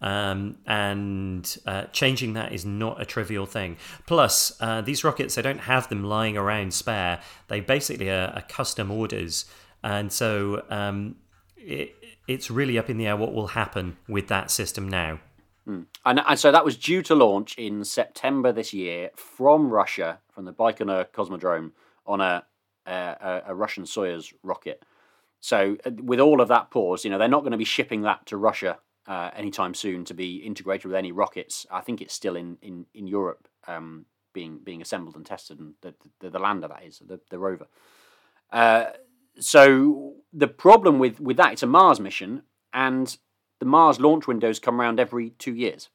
Um, 0.00 0.58
and 0.66 1.56
uh, 1.66 1.84
changing 1.84 2.34
that 2.34 2.52
is 2.52 2.66
not 2.66 3.00
a 3.00 3.06
trivial 3.06 3.46
thing. 3.46 3.78
Plus, 4.06 4.52
uh, 4.60 4.82
these 4.82 5.02
rockets, 5.04 5.36
they 5.36 5.42
don't 5.42 5.60
have 5.60 5.88
them 5.88 6.04
lying 6.04 6.36
around 6.36 6.74
spare. 6.74 7.20
They 7.48 7.60
basically 7.60 8.10
are, 8.10 8.28
are 8.34 8.42
custom 8.42 8.90
orders. 8.90 9.46
And 9.82 10.12
so 10.12 10.64
um, 10.68 11.16
it, 11.56 11.94
it's 12.28 12.50
really 12.50 12.78
up 12.78 12.90
in 12.90 12.98
the 12.98 13.06
air 13.06 13.16
what 13.16 13.32
will 13.32 13.48
happen 13.48 13.96
with 14.08 14.28
that 14.28 14.50
system 14.50 14.88
now. 14.88 15.20
And, 16.04 16.20
and 16.24 16.38
so 16.38 16.52
that 16.52 16.64
was 16.64 16.76
due 16.76 17.02
to 17.02 17.14
launch 17.14 17.56
in 17.58 17.82
September 17.82 18.52
this 18.52 18.72
year 18.72 19.10
from 19.16 19.70
Russia, 19.70 20.20
from 20.30 20.44
the 20.44 20.52
Baikonur 20.52 21.06
Cosmodrome 21.10 21.72
on 22.06 22.20
a, 22.20 22.44
a, 22.86 23.42
a 23.48 23.54
Russian 23.54 23.84
Soyuz 23.84 24.32
rocket. 24.42 24.84
So 25.40 25.76
uh, 25.84 25.90
with 26.02 26.20
all 26.20 26.40
of 26.40 26.48
that 26.48 26.70
pause, 26.70 27.04
you 27.04 27.10
know, 27.10 27.18
they're 27.18 27.28
not 27.28 27.40
going 27.40 27.52
to 27.52 27.58
be 27.58 27.64
shipping 27.64 28.02
that 28.02 28.26
to 28.26 28.36
Russia 28.36 28.78
uh, 29.06 29.30
anytime 29.36 29.74
soon 29.74 30.04
to 30.04 30.14
be 30.14 30.36
integrated 30.36 30.86
with 30.86 30.94
any 30.94 31.12
rockets. 31.12 31.66
I 31.70 31.80
think 31.80 32.00
it's 32.00 32.14
still 32.14 32.36
in 32.36 32.58
in 32.62 32.86
in 32.94 33.06
Europe 33.06 33.48
um, 33.66 34.06
being 34.32 34.58
being 34.58 34.82
assembled 34.82 35.16
and 35.16 35.24
tested, 35.24 35.58
and 35.58 35.74
the 35.80 35.94
the, 36.20 36.30
the 36.30 36.38
lander 36.38 36.68
that 36.68 36.84
is 36.84 37.00
the 37.06 37.20
the 37.30 37.38
rover. 37.38 37.66
Uh, 38.52 38.86
so 39.38 40.14
the 40.32 40.48
problem 40.48 40.98
with 40.98 41.20
with 41.20 41.36
that, 41.36 41.52
it's 41.52 41.62
a 41.62 41.66
Mars 41.66 42.00
mission, 42.00 42.42
and 42.72 43.16
the 43.58 43.66
Mars 43.66 44.00
launch 44.00 44.26
windows 44.26 44.58
come 44.58 44.80
around 44.80 44.98
every 44.98 45.30
two 45.30 45.54
years, 45.54 45.88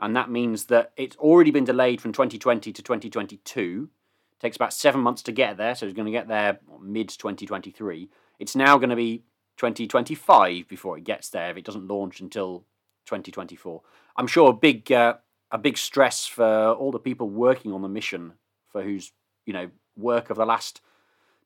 and 0.00 0.16
that 0.16 0.30
means 0.30 0.66
that 0.66 0.92
it's 0.96 1.16
already 1.16 1.50
been 1.50 1.64
delayed 1.64 2.00
from 2.00 2.12
2020 2.12 2.72
to 2.72 2.82
2022. 2.82 3.88
It 4.32 4.40
takes 4.40 4.56
about 4.56 4.72
seven 4.72 5.00
months 5.00 5.22
to 5.22 5.32
get 5.32 5.56
there, 5.56 5.74
so 5.74 5.86
it's 5.86 5.94
going 5.94 6.06
to 6.06 6.12
get 6.12 6.28
there 6.28 6.58
mid 6.80 7.08
2023. 7.08 8.10
It's 8.38 8.56
now 8.56 8.76
going 8.78 8.90
to 8.90 8.96
be 8.96 9.22
2025 9.56 10.68
before 10.68 10.98
it 10.98 11.04
gets 11.04 11.28
there 11.30 11.50
if 11.50 11.56
it 11.56 11.64
doesn't 11.64 11.88
launch 11.88 12.20
until 12.20 12.64
2024. 13.06 13.82
I'm 14.16 14.26
sure 14.26 14.50
a 14.50 14.54
big 14.54 14.90
uh, 14.90 15.14
a 15.50 15.58
big 15.58 15.78
stress 15.78 16.26
for 16.26 16.72
all 16.72 16.90
the 16.90 16.98
people 16.98 17.28
working 17.28 17.72
on 17.72 17.82
the 17.82 17.88
mission 17.88 18.34
for 18.68 18.82
whose 18.82 19.12
you 19.46 19.52
know 19.52 19.70
work 19.96 20.30
of 20.30 20.36
the 20.36 20.46
last 20.46 20.80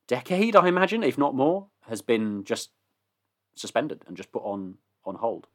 decade, 0.07 0.57
I 0.57 0.67
imagine, 0.67 1.03
if 1.03 1.19
not 1.19 1.35
more, 1.35 1.67
has 1.83 2.03
been 2.03 2.45
just 2.45 2.71
suspended 3.55 4.03
and 4.07 4.17
just 4.17 4.33
put 4.33 4.43
on 4.43 4.77
on 5.05 5.17
hold. 5.17 5.47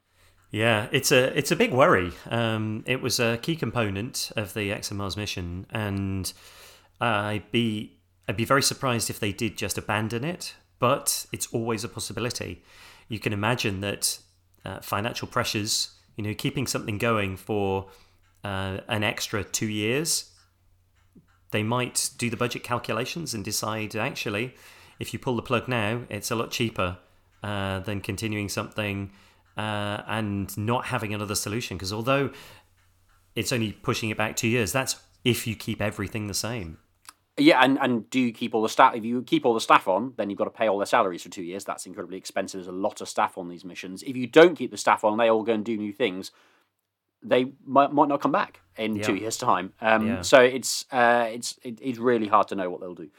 Yeah, 0.52 0.88
it's 0.92 1.12
a 1.12 1.36
it's 1.38 1.52
a 1.52 1.56
big 1.56 1.74
worry. 1.74 2.12
Um, 2.30 2.84
it 2.86 3.02
was 3.02 3.20
a 3.20 3.38
key 3.38 3.56
component 3.56 4.32
of 4.36 4.54
the 4.54 4.70
ExoMars 4.70 5.18
mission, 5.18 5.66
and 5.72 6.32
I'd 7.02 7.52
be 7.52 7.98
I'd 8.28 8.38
be 8.38 8.46
very 8.46 8.62
surprised 8.62 9.10
if 9.10 9.20
they 9.20 9.34
did 9.34 9.58
just 9.58 9.78
abandon 9.78 10.24
it 10.24 10.54
but 10.80 11.26
it's 11.32 11.48
always 11.48 11.84
a 11.84 11.90
possibility. 11.90 12.64
You 13.08 13.20
can 13.20 13.34
imagine 13.34 13.82
that 13.82 14.20
uh, 14.66 14.80
financial 14.80 15.28
pressures, 15.28 15.92
you 16.16 16.24
know, 16.24 16.34
keeping 16.34 16.68
something 16.68 16.98
going 16.98 17.38
for 17.38 17.90
uh, 18.44 18.80
an 18.88 19.04
extra 19.04 19.44
two 19.44 19.68
years, 19.68 20.32
they 21.52 21.64
might 21.64 22.10
do 22.18 22.30
the 22.30 22.38
budget 22.38 22.64
calculations 22.64 23.34
and 23.34 23.46
decide 23.46 23.96
actually, 23.96 24.56
if 25.00 25.14
you 25.14 25.20
pull 25.20 25.36
the 25.36 25.42
plug 25.42 25.68
now, 25.68 26.02
it's 26.10 26.32
a 26.32 26.36
lot 26.36 26.52
cheaper 26.52 26.98
uh, 27.44 27.80
than 27.80 28.02
continuing 28.02 28.50
something 28.50 29.12
uh, 29.58 30.02
and 30.08 30.58
not 30.58 30.86
having 30.86 31.14
another 31.14 31.36
solution. 31.36 31.78
Because 31.78 31.94
although 31.94 32.32
it's 33.36 33.52
only 33.52 33.72
pushing 33.72 34.10
it 34.10 34.18
back 34.18 34.36
two 34.36 34.48
years, 34.48 34.72
that's 34.72 34.96
if 35.24 35.46
you 35.48 35.56
keep 35.56 35.82
everything 35.82 36.28
the 36.28 36.34
same. 36.34 36.78
Yeah, 37.38 37.64
and, 37.64 37.80
and 37.82 38.08
do 38.12 38.20
you 38.20 38.32
keep 38.32 38.54
all 38.54 38.62
the 38.62 38.70
staff? 38.70 38.94
If 38.96 39.04
you 39.04 39.24
keep 39.24 39.44
all 39.46 39.56
the 39.56 39.62
staff 39.62 39.88
on, 39.88 40.14
then 40.18 40.30
you've 40.30 40.38
got 40.38 40.46
to 40.46 40.52
pay 40.52 40.68
all 40.68 40.78
their 40.78 40.86
salaries 40.86 41.24
for 41.24 41.30
two 41.30 41.42
years. 41.42 41.64
That's 41.66 41.88
incredibly 41.88 42.18
expensive. 42.18 42.60
There's 42.60 42.68
a 42.68 42.72
lot 42.72 43.02
of 43.02 43.10
staff 43.10 43.40
on 43.40 43.50
these 43.50 43.66
missions. 43.66 44.04
If 44.04 44.16
you 44.16 44.28
don't 44.28 44.56
keep 44.56 44.70
the 44.70 44.78
staff 44.78 45.04
on, 45.04 45.18
they 45.18 45.30
all 45.30 45.42
go 45.42 45.54
and 45.54 45.66
do 45.66 45.76
new 45.76 45.92
things. 45.92 46.32
They 47.24 47.54
might, 47.66 47.92
might 47.92 48.08
not 48.10 48.22
come 48.22 48.32
back 48.32 48.60
in 48.78 48.98
yeah. 48.98 49.04
two 49.04 49.16
years' 49.16 49.38
time. 49.38 49.74
Um, 49.82 50.08
yeah. 50.08 50.22
So 50.22 50.42
it's 50.42 50.86
uh, 50.92 51.28
it's 51.32 51.58
it, 51.64 51.80
it's 51.82 51.98
really 51.98 52.28
hard 52.28 52.50
to 52.50 52.56
know 52.56 52.70
what 52.70 52.82
they'll 52.82 52.94
do. 52.94 53.10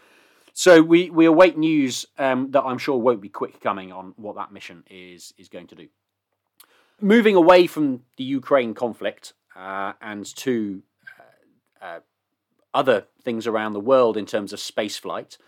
So 0.52 0.80
we, 0.80 1.10
we 1.10 1.26
await 1.26 1.58
news 1.58 2.06
um, 2.16 2.52
that 2.52 2.62
I'm 2.62 2.78
sure 2.78 2.96
won't 2.96 3.20
be 3.20 3.28
quick 3.28 3.60
coming 3.60 3.90
on 3.90 4.14
what 4.16 4.36
that 4.36 4.52
mission 4.52 4.84
is 4.88 5.34
is 5.36 5.48
going 5.48 5.66
to 5.68 5.74
do. 5.74 5.88
Moving 7.00 7.34
away 7.34 7.66
from 7.66 8.02
the 8.16 8.22
Ukraine 8.22 8.74
conflict 8.74 9.32
uh, 9.56 9.94
and 10.00 10.24
to 10.36 10.82
uh, 11.82 11.84
uh 11.84 12.00
other 12.74 13.06
things 13.22 13.46
around 13.46 13.72
the 13.72 13.80
world 13.80 14.16
in 14.16 14.26
terms 14.26 14.52
of 14.52 14.60
space 14.60 14.98
flight 14.98 15.38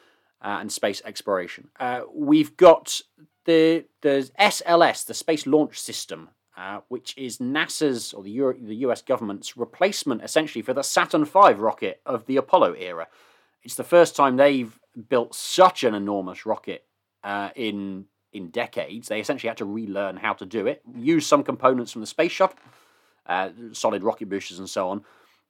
uh, 0.40 0.58
and 0.60 0.70
space 0.72 1.02
exploration. 1.04 1.68
Uh, 1.78 2.02
we've 2.14 2.56
got 2.56 3.00
the 3.44 3.84
the 4.02 4.30
SLS, 4.38 5.04
the 5.04 5.14
Space 5.14 5.46
Launch 5.46 5.78
System, 5.78 6.30
uh, 6.56 6.80
which 6.88 7.16
is 7.18 7.38
NASA's 7.38 8.12
or 8.12 8.22
the, 8.22 8.30
Euro- 8.30 8.58
the 8.58 8.76
US 8.76 9.02
government's 9.02 9.56
replacement 9.56 10.22
essentially 10.22 10.62
for 10.62 10.72
the 10.72 10.82
Saturn 10.82 11.24
V 11.24 11.52
rocket 11.54 12.00
of 12.06 12.26
the 12.26 12.36
Apollo 12.36 12.74
era. 12.74 13.08
It's 13.62 13.74
the 13.74 13.84
first 13.84 14.14
time 14.14 14.36
they've 14.36 14.78
built 15.08 15.34
such 15.34 15.84
an 15.84 15.94
enormous 15.94 16.46
rocket 16.46 16.84
uh, 17.24 17.50
in 17.56 18.06
in 18.32 18.50
decades. 18.50 19.08
They 19.08 19.20
essentially 19.20 19.48
had 19.48 19.56
to 19.58 19.64
relearn 19.64 20.18
how 20.18 20.34
to 20.34 20.46
do 20.46 20.66
it, 20.66 20.82
use 20.94 21.26
some 21.26 21.42
components 21.42 21.90
from 21.92 22.02
the 22.02 22.06
space 22.06 22.32
shuttle, 22.32 22.58
uh, 23.26 23.50
solid 23.72 24.04
rocket 24.04 24.28
boosters, 24.28 24.58
and 24.58 24.68
so 24.68 24.90
on 24.90 25.04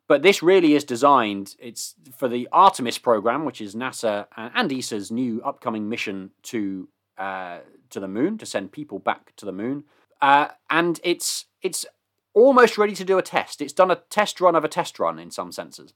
but 0.09 0.23
this 0.23 0.43
really 0.43 0.75
is 0.75 0.85
designed. 0.85 1.57
It's 1.59 1.95
for 2.17 2.29
the 2.29 2.49
Artemis 2.53 2.99
program, 2.99 3.45
which 3.45 3.61
is 3.61 3.75
NASA 3.75 4.27
and 4.37 4.73
ESA's 4.73 5.11
new 5.11 5.43
upcoming 5.43 5.89
mission 5.89 6.31
to 6.45 6.89
uh, 7.19 7.59
to 7.91 8.01
the 8.01 8.09
moon 8.09 8.39
to 8.39 8.47
send 8.47 8.73
people 8.73 8.99
back 8.99 9.35
to 9.37 9.47
the 9.47 9.53
moon. 9.53 9.85
Uh, 10.21 10.49
and 10.71 11.01
it's 11.03 11.47
it's 11.63 11.87
almost 12.35 12.79
ready 12.79 12.95
to 12.95 13.05
do 13.05 13.19
a 13.19 13.23
test. 13.23 13.61
It's 13.61 13.73
done 13.73 13.91
a 13.91 14.03
test 14.11 14.41
run 14.41 14.55
of 14.55 14.65
a 14.65 14.69
test 14.69 14.99
run 14.99 15.19
in 15.19 15.31
some 15.31 15.53
senses. 15.53 15.95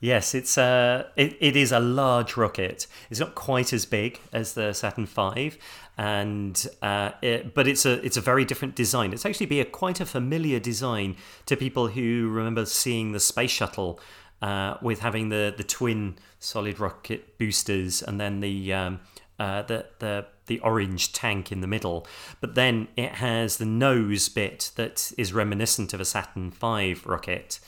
Yes, 0.00 0.34
it's 0.34 0.58
a 0.58 0.62
uh, 0.62 1.10
it, 1.16 1.36
it 1.40 1.54
is 1.54 1.70
a 1.70 1.78
large 1.78 2.36
rocket. 2.36 2.86
It's 3.10 3.20
not 3.20 3.34
quite 3.34 3.72
as 3.72 3.86
big 3.86 4.20
as 4.32 4.54
the 4.54 4.72
Saturn 4.72 5.06
V, 5.06 5.52
and 5.98 6.66
uh, 6.80 7.10
it, 7.20 7.54
but 7.54 7.68
it's 7.68 7.84
a 7.84 8.04
it's 8.04 8.16
a 8.16 8.20
very 8.20 8.44
different 8.44 8.74
design. 8.74 9.12
It's 9.12 9.26
actually 9.26 9.46
be 9.46 9.60
a 9.60 9.64
quite 9.64 10.00
a 10.00 10.06
familiar 10.06 10.58
design 10.58 11.16
to 11.46 11.56
people 11.56 11.88
who 11.88 12.28
remember 12.28 12.64
seeing 12.66 13.12
the 13.12 13.20
space 13.20 13.50
shuttle 13.50 14.00
uh, 14.40 14.76
with 14.80 15.00
having 15.00 15.28
the 15.28 15.54
the 15.56 15.64
twin 15.64 16.16
solid 16.38 16.80
rocket 16.80 17.38
boosters 17.38 18.02
and 18.02 18.20
then 18.20 18.40
the 18.40 18.72
um, 18.72 19.00
uh, 19.38 19.62
the 19.62 19.86
the 19.98 20.26
the 20.46 20.58
orange 20.60 21.12
tank 21.12 21.52
in 21.52 21.60
the 21.60 21.66
middle, 21.66 22.06
but 22.40 22.54
then 22.54 22.88
it 22.96 23.12
has 23.12 23.58
the 23.58 23.66
nose 23.66 24.28
bit 24.28 24.72
that 24.76 25.12
is 25.16 25.32
reminiscent 25.32 25.94
of 25.94 26.00
a 26.00 26.04
Saturn 26.04 26.50
V 26.50 26.94
rocket. 27.04 27.60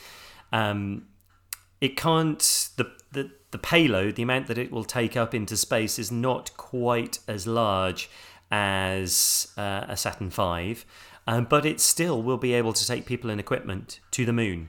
Um, 0.52 1.06
it 1.80 1.96
can't 1.96 2.70
the, 2.76 2.90
the 3.14 3.30
the 3.50 3.58
payload, 3.58 4.16
the 4.16 4.22
amount 4.22 4.48
that 4.48 4.58
it 4.58 4.72
will 4.72 4.84
take 4.84 5.16
up 5.16 5.34
into 5.34 5.56
space, 5.56 5.98
is 5.98 6.10
not 6.10 6.56
quite 6.56 7.20
as 7.28 7.46
large 7.46 8.10
as 8.50 9.52
uh, 9.56 9.84
a 9.88 9.96
Saturn 9.96 10.28
V, 10.28 10.76
um, 11.26 11.44
but 11.44 11.64
it 11.64 11.80
still 11.80 12.22
will 12.22 12.36
be 12.36 12.52
able 12.52 12.72
to 12.72 12.86
take 12.86 13.06
people 13.06 13.30
and 13.30 13.40
equipment 13.40 14.00
to 14.10 14.26
the 14.26 14.32
moon. 14.32 14.68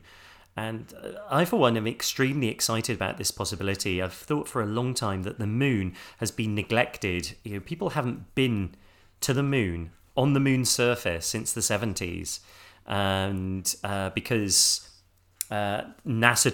And 0.56 0.94
uh, 1.04 1.20
I, 1.30 1.46
for 1.46 1.58
one, 1.58 1.76
am 1.76 1.88
extremely 1.88 2.48
excited 2.48 2.96
about 2.96 3.18
this 3.18 3.32
possibility. 3.32 4.02
I've 4.02 4.14
thought 4.14 4.48
for 4.48 4.62
a 4.62 4.66
long 4.66 4.94
time 4.94 5.24
that 5.24 5.40
the 5.40 5.48
moon 5.48 5.94
has 6.20 6.32
been 6.32 6.56
neglected. 6.56 7.36
You 7.44 7.56
know, 7.56 7.60
people 7.60 7.92
haven't 7.92 8.36
been 8.36 8.76
to 9.22 9.34
the 9.34 9.44
moon 9.44 9.92
on 10.16 10.34
the 10.34 10.40
moon's 10.40 10.70
surface 10.70 11.26
since 11.26 11.52
the 11.52 11.62
70s, 11.62 12.40
and 12.88 13.76
uh, 13.84 14.12
because 14.12 14.90
uh, 15.52 15.82
NASA 16.08 16.54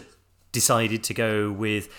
decided 0.52 1.04
to 1.04 1.14
go 1.14 1.52
with 1.52 1.90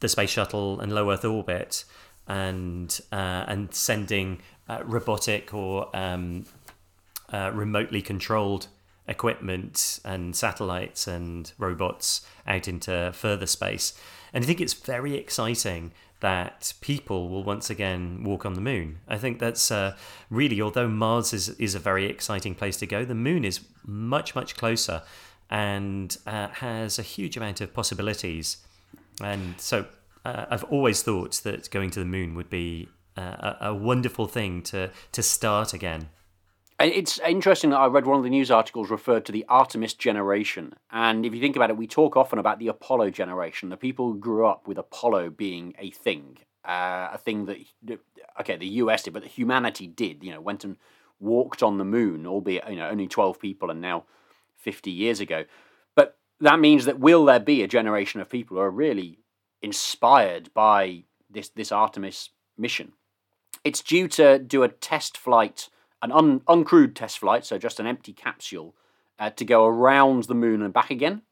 the 0.00 0.08
space 0.08 0.30
shuttle 0.30 0.80
and 0.80 0.92
low 0.92 1.10
Earth 1.10 1.24
orbit, 1.24 1.84
and 2.26 3.00
uh, 3.12 3.44
and 3.46 3.74
sending 3.74 4.40
uh, 4.68 4.82
robotic 4.84 5.52
or 5.52 5.94
um, 5.96 6.44
uh, 7.32 7.50
remotely 7.54 8.02
controlled 8.02 8.68
equipment 9.06 10.00
and 10.04 10.34
satellites 10.34 11.06
and 11.06 11.52
robots 11.58 12.26
out 12.46 12.66
into 12.68 13.12
further 13.12 13.46
space. 13.46 13.98
And 14.32 14.42
I 14.42 14.46
think 14.46 14.60
it's 14.60 14.72
very 14.72 15.14
exciting 15.14 15.92
that 16.20 16.72
people 16.80 17.28
will 17.28 17.44
once 17.44 17.68
again 17.68 18.24
walk 18.24 18.46
on 18.46 18.54
the 18.54 18.60
moon. 18.60 18.98
I 19.06 19.18
think 19.18 19.38
that's 19.38 19.70
uh, 19.70 19.94
really, 20.30 20.60
although 20.62 20.88
Mars 20.88 21.34
is, 21.34 21.50
is 21.50 21.74
a 21.74 21.78
very 21.78 22.06
exciting 22.06 22.54
place 22.54 22.78
to 22.78 22.86
go, 22.86 23.04
the 23.04 23.14
moon 23.14 23.44
is 23.44 23.60
much, 23.84 24.34
much 24.34 24.56
closer 24.56 25.02
and 25.50 26.16
uh, 26.26 26.48
has 26.48 26.98
a 26.98 27.02
huge 27.02 27.36
amount 27.36 27.60
of 27.60 27.72
possibilities. 27.72 28.58
And 29.20 29.60
so 29.60 29.86
uh, 30.24 30.46
I've 30.50 30.64
always 30.64 31.02
thought 31.02 31.40
that 31.44 31.70
going 31.70 31.90
to 31.90 32.00
the 32.00 32.06
moon 32.06 32.34
would 32.34 32.50
be 32.50 32.88
uh, 33.16 33.54
a, 33.60 33.66
a 33.68 33.74
wonderful 33.74 34.26
thing 34.26 34.62
to, 34.62 34.90
to 35.12 35.22
start 35.22 35.72
again. 35.72 36.08
It's 36.80 37.20
interesting 37.20 37.70
that 37.70 37.78
I 37.78 37.86
read 37.86 38.04
one 38.04 38.18
of 38.18 38.24
the 38.24 38.30
news 38.30 38.50
articles 38.50 38.90
referred 38.90 39.24
to 39.26 39.32
the 39.32 39.44
Artemis 39.48 39.94
generation. 39.94 40.74
And 40.90 41.24
if 41.24 41.32
you 41.32 41.40
think 41.40 41.54
about 41.54 41.70
it, 41.70 41.76
we 41.76 41.86
talk 41.86 42.16
often 42.16 42.40
about 42.40 42.58
the 42.58 42.66
Apollo 42.66 43.10
generation, 43.10 43.68
the 43.68 43.76
people 43.76 44.08
who 44.12 44.18
grew 44.18 44.46
up 44.46 44.66
with 44.66 44.76
Apollo 44.76 45.30
being 45.30 45.74
a 45.78 45.90
thing, 45.90 46.38
uh, 46.64 47.10
a 47.12 47.18
thing 47.18 47.46
that, 47.46 48.00
okay, 48.40 48.56
the 48.56 48.66
US 48.66 49.04
did, 49.04 49.12
but 49.12 49.24
humanity 49.24 49.86
did, 49.86 50.24
you 50.24 50.32
know, 50.32 50.40
went 50.40 50.64
and 50.64 50.76
walked 51.20 51.62
on 51.62 51.78
the 51.78 51.84
moon, 51.84 52.26
albeit, 52.26 52.68
you 52.68 52.76
know, 52.76 52.88
only 52.88 53.06
12 53.06 53.38
people 53.38 53.70
and 53.70 53.80
now 53.80 54.04
50 54.64 54.90
years 54.90 55.20
ago. 55.20 55.44
But 55.94 56.16
that 56.40 56.58
means 56.58 56.86
that 56.86 56.98
will 56.98 57.24
there 57.26 57.38
be 57.38 57.62
a 57.62 57.68
generation 57.68 58.20
of 58.20 58.28
people 58.28 58.56
who 58.56 58.62
are 58.62 58.70
really 58.70 59.18
inspired 59.62 60.52
by 60.54 61.04
this, 61.30 61.50
this 61.50 61.70
Artemis 61.70 62.30
mission? 62.58 62.92
It's 63.62 63.82
due 63.82 64.08
to 64.08 64.38
do 64.38 64.62
a 64.62 64.68
test 64.68 65.16
flight, 65.16 65.68
an 66.02 66.10
un, 66.10 66.40
uncrewed 66.40 66.94
test 66.94 67.18
flight, 67.18 67.46
so 67.46 67.58
just 67.58 67.78
an 67.78 67.86
empty 67.86 68.12
capsule, 68.12 68.74
uh, 69.18 69.30
to 69.30 69.44
go 69.44 69.64
around 69.66 70.24
the 70.24 70.34
moon 70.34 70.62
and 70.62 70.74
back 70.74 70.90
again 70.90 71.22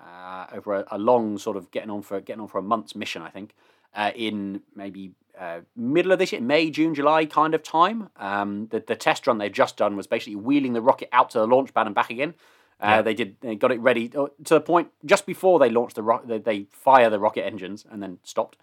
uh, 0.00 0.46
over 0.52 0.74
a, 0.74 0.84
a, 0.92 0.98
long 0.98 1.38
sort 1.38 1.56
of 1.56 1.70
getting 1.70 1.90
on 1.90 2.02
for 2.02 2.20
getting 2.20 2.40
on 2.40 2.48
for 2.48 2.58
a 2.58 2.62
month's 2.62 2.94
mission, 2.94 3.22
I 3.22 3.30
think, 3.30 3.54
uh, 3.94 4.12
in 4.14 4.62
maybe 4.74 5.12
uh, 5.38 5.60
middle 5.76 6.12
of 6.12 6.18
this 6.18 6.32
year, 6.32 6.40
May, 6.40 6.70
June, 6.70 6.94
July 6.94 7.26
kind 7.26 7.54
of 7.54 7.62
time. 7.62 8.08
Um, 8.16 8.68
the, 8.70 8.80
the 8.80 8.96
test 8.96 9.26
run 9.26 9.38
they've 9.38 9.52
just 9.52 9.76
done 9.76 9.96
was 9.96 10.06
basically 10.06 10.36
wheeling 10.36 10.72
the 10.72 10.80
rocket 10.80 11.08
out 11.12 11.30
to 11.30 11.38
the 11.38 11.46
launch 11.46 11.74
pad 11.74 11.86
and 11.86 11.94
back 11.94 12.10
again. 12.10 12.34
Uh, 12.80 12.86
yeah. 12.86 13.02
They 13.02 13.14
did. 13.14 13.36
They 13.40 13.54
got 13.54 13.72
it 13.72 13.80
ready 13.80 14.10
uh, 14.14 14.26
to 14.44 14.54
the 14.54 14.60
point 14.60 14.88
just 15.04 15.26
before 15.26 15.58
they 15.58 15.70
launched 15.70 15.96
the 15.96 16.02
rocket. 16.02 16.28
They, 16.28 16.38
they 16.38 16.66
fire 16.72 17.08
the 17.08 17.20
rocket 17.20 17.44
engines 17.44 17.86
and 17.90 18.02
then 18.02 18.18
stopped. 18.24 18.58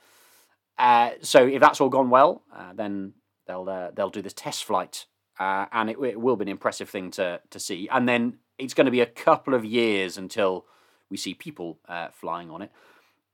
Uh, 0.78 1.12
so 1.22 1.48
if 1.48 1.62
that's 1.62 1.80
all 1.80 1.90
gone 1.90 2.10
well, 2.10 2.44
uh, 2.56 2.74
then 2.74 3.14
they'll 3.48 3.68
uh, 3.70 3.92
they'll 3.94 4.10
do 4.10 4.22
this 4.22 4.34
test 4.34 4.64
flight, 4.64 5.06
uh, 5.40 5.66
and 5.72 5.90
it, 5.90 5.98
it, 6.04 6.20
will 6.20 6.36
be 6.36 6.44
an 6.44 6.50
impressive 6.50 6.90
thing 6.90 7.12
to 7.12 7.40
to 7.50 7.60
see. 7.60 7.88
And 7.90 8.08
then 8.08 8.38
it's 8.58 8.74
going 8.74 8.86
to 8.86 8.92
be 8.92 9.02
a 9.02 9.06
couple 9.06 9.54
of 9.54 9.64
years 9.64 10.18
until 10.18 10.66
we 11.10 11.18
see 11.18 11.34
people 11.34 11.80
flying 12.14 12.50
on 12.52 12.62
it. 12.62 12.72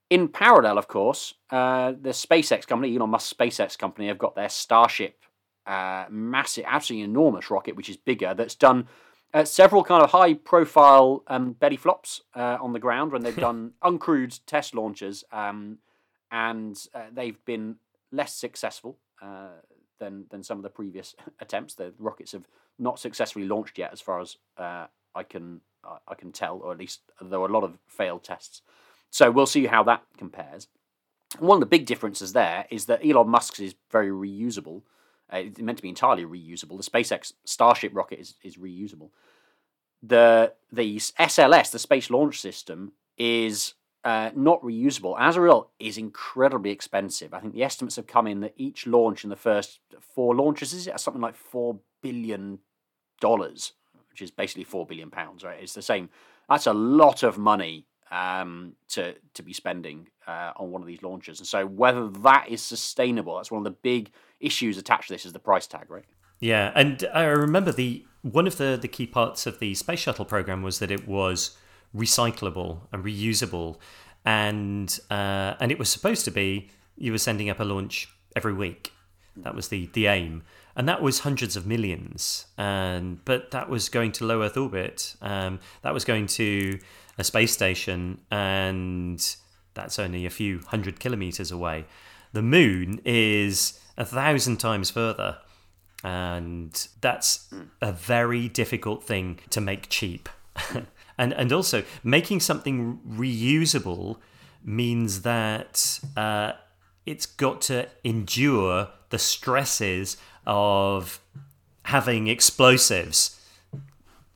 In 0.09 0.29
parallel, 0.29 0.77
of 0.77 0.87
course, 0.87 1.33
the 1.51 1.97
SpaceX 2.05 2.65
company, 2.65 2.95
Elon 2.95 3.09
Musk 3.09 3.35
SpaceX 3.35 3.77
company, 3.77 4.07
have 4.07 4.17
got 4.17 4.35
their 4.35 4.49
Starship, 4.49 5.23
massive, 6.09 6.63
absolutely 6.65 7.03
enormous 7.03 7.51
rocket, 7.51 7.75
which 7.75 7.89
is 7.89 7.97
bigger. 7.97 8.33
That's 8.33 8.55
done 8.55 8.87
uh, 9.37 9.45
several 9.45 9.83
kind 9.83 10.03
of 10.03 10.11
high 10.11 10.33
profile 10.33 11.23
um, 11.27 11.53
belly 11.53 11.77
flops 11.77 12.21
uh, 12.35 12.57
on 12.59 12.73
the 12.73 12.79
ground 12.79 13.11
when 13.11 13.21
they've 13.21 13.35
done 13.49 13.73
uncrewed 13.83 14.39
test 14.47 14.73
launches, 14.73 15.23
um, 15.31 15.77
and 16.31 16.87
uh, 16.95 17.05
they've 17.13 17.43
been 17.45 17.75
less 18.11 18.33
successful 18.33 18.97
uh, 19.21 19.59
than 19.99 20.25
than 20.31 20.43
some 20.43 20.57
of 20.57 20.63
the 20.63 20.69
previous 20.69 21.15
attempts. 21.39 21.75
The 21.75 21.93
rockets 21.99 22.31
have 22.31 22.47
not 22.79 22.99
successfully 22.99 23.45
launched 23.47 23.77
yet, 23.77 23.93
as 23.93 24.01
far 24.01 24.19
as 24.19 24.37
uh, 24.57 24.87
I 25.13 25.23
can 25.23 25.61
I 26.07 26.15
can 26.15 26.31
tell, 26.31 26.57
or 26.57 26.71
at 26.71 26.79
least 26.79 27.01
there 27.21 27.39
were 27.39 27.47
a 27.47 27.51
lot 27.51 27.63
of 27.63 27.77
failed 27.87 28.23
tests. 28.23 28.63
So 29.11 29.29
we'll 29.29 29.45
see 29.45 29.67
how 29.67 29.83
that 29.83 30.03
compares. 30.17 30.67
One 31.39 31.57
of 31.57 31.59
the 31.59 31.77
big 31.77 31.85
differences 31.85 32.33
there 32.33 32.65
is 32.71 32.87
that 32.87 33.05
Elon 33.05 33.29
Musk's 33.29 33.59
is 33.59 33.75
very 33.91 34.09
reusable. 34.09 34.81
Uh, 35.31 35.37
it's 35.37 35.59
meant 35.59 35.77
to 35.77 35.81
be 35.81 35.89
entirely 35.89 36.25
reusable. 36.25 36.77
The 36.77 36.89
SpaceX 36.89 37.33
Starship 37.45 37.95
rocket 37.95 38.19
is, 38.19 38.35
is 38.43 38.57
reusable. 38.57 39.09
The 40.03 40.53
the 40.71 40.97
SLS, 40.97 41.71
the 41.71 41.79
Space 41.79 42.09
Launch 42.09 42.39
System, 42.39 42.93
is 43.17 43.73
uh, 44.03 44.29
not 44.35 44.61
reusable. 44.61 45.15
As 45.19 45.35
a 45.35 45.41
result, 45.41 45.71
is 45.79 45.97
incredibly 45.97 46.71
expensive. 46.71 47.33
I 47.33 47.39
think 47.39 47.53
the 47.53 47.63
estimates 47.63 47.95
have 47.95 48.07
come 48.07 48.27
in 48.27 48.41
that 48.41 48.53
each 48.55 48.87
launch 48.87 49.23
in 49.23 49.29
the 49.29 49.35
first 49.35 49.79
four 49.99 50.35
launches 50.35 50.73
is 50.73 50.89
something 50.97 51.21
like 51.21 51.35
four 51.35 51.79
billion 52.01 52.59
dollars, 53.19 53.73
which 54.09 54.21
is 54.21 54.31
basically 54.31 54.63
four 54.63 54.85
billion 54.85 55.09
pounds. 55.09 55.43
Right? 55.43 55.61
It's 55.61 55.73
the 55.73 55.81
same. 55.81 56.09
That's 56.47 56.67
a 56.67 56.73
lot 56.73 57.23
of 57.23 57.37
money 57.37 57.87
um, 58.11 58.73
to 58.89 59.15
to 59.33 59.43
be 59.43 59.53
spending 59.53 60.07
uh, 60.27 60.51
on 60.55 60.71
one 60.71 60.81
of 60.81 60.87
these 60.87 61.03
launches. 61.03 61.39
And 61.39 61.47
so 61.47 61.65
whether 61.65 62.07
that 62.07 62.47
is 62.49 62.61
sustainable, 62.61 63.35
that's 63.35 63.51
one 63.51 63.59
of 63.59 63.65
the 63.65 63.77
big 63.81 64.11
issues 64.39 64.77
attached 64.77 65.07
to 65.07 65.13
this 65.13 65.25
is 65.25 65.33
the 65.33 65.39
price 65.39 65.67
tag, 65.67 65.89
right? 65.89 66.05
Yeah, 66.39 66.71
and 66.75 67.07
I 67.13 67.23
remember 67.25 67.71
the 67.71 68.05
one 68.21 68.47
of 68.47 68.57
the 68.57 68.77
the 68.79 68.87
key 68.87 69.07
parts 69.07 69.45
of 69.45 69.59
the 69.59 69.73
space 69.73 69.99
shuttle 69.99 70.25
program 70.25 70.61
was 70.61 70.79
that 70.79 70.91
it 70.91 71.07
was 71.07 71.57
recyclable 71.95 72.81
and 72.91 73.03
reusable, 73.03 73.77
and 74.25 74.99
uh, 75.09 75.55
and 75.59 75.71
it 75.71 75.79
was 75.79 75.89
supposed 75.89 76.25
to 76.25 76.31
be 76.31 76.69
you 76.95 77.11
were 77.11 77.17
sending 77.17 77.49
up 77.49 77.59
a 77.59 77.63
launch 77.63 78.07
every 78.35 78.53
week. 78.53 78.91
That 79.37 79.55
was 79.55 79.67
the 79.69 79.89
the 79.93 80.07
aim, 80.07 80.43
and 80.77 80.87
that 80.87 81.01
was 81.01 81.19
hundreds 81.19 81.57
of 81.57 81.65
millions. 81.65 82.45
And 82.57 83.25
but 83.25 83.51
that 83.51 83.67
was 83.67 83.89
going 83.89 84.11
to 84.13 84.25
low 84.25 84.43
Earth 84.43 84.55
orbit. 84.55 85.15
Um, 85.21 85.59
that 85.81 85.93
was 85.93 86.05
going 86.05 86.27
to 86.27 86.79
a 87.17 87.23
space 87.23 87.51
station, 87.51 88.21
and 88.31 89.19
that's 89.73 89.97
only 89.97 90.25
a 90.25 90.29
few 90.29 90.59
hundred 90.67 90.99
kilometers 90.99 91.51
away. 91.51 91.85
The 92.31 92.43
moon 92.43 93.01
is 93.03 93.79
a 93.97 94.05
thousand 94.05 94.57
times 94.57 94.91
further. 94.91 95.39
And 96.03 96.87
that's 97.01 97.51
a 97.81 97.91
very 97.91 98.47
difficult 98.47 99.03
thing 99.03 99.39
to 99.49 99.59
make 99.59 99.89
cheap. 99.89 100.29
and, 101.17 101.33
and 101.33 101.51
also, 101.51 101.83
making 102.03 102.41
something 102.41 102.99
reusable 103.09 104.17
means 104.63 105.23
that 105.23 105.99
uh, 106.15 106.51
it's 107.07 107.25
got 107.25 107.61
to 107.61 107.87
endure 108.03 108.89
the 109.09 109.17
stresses 109.17 110.17
of 110.47 111.19
having 111.83 112.27
explosives 112.27 113.39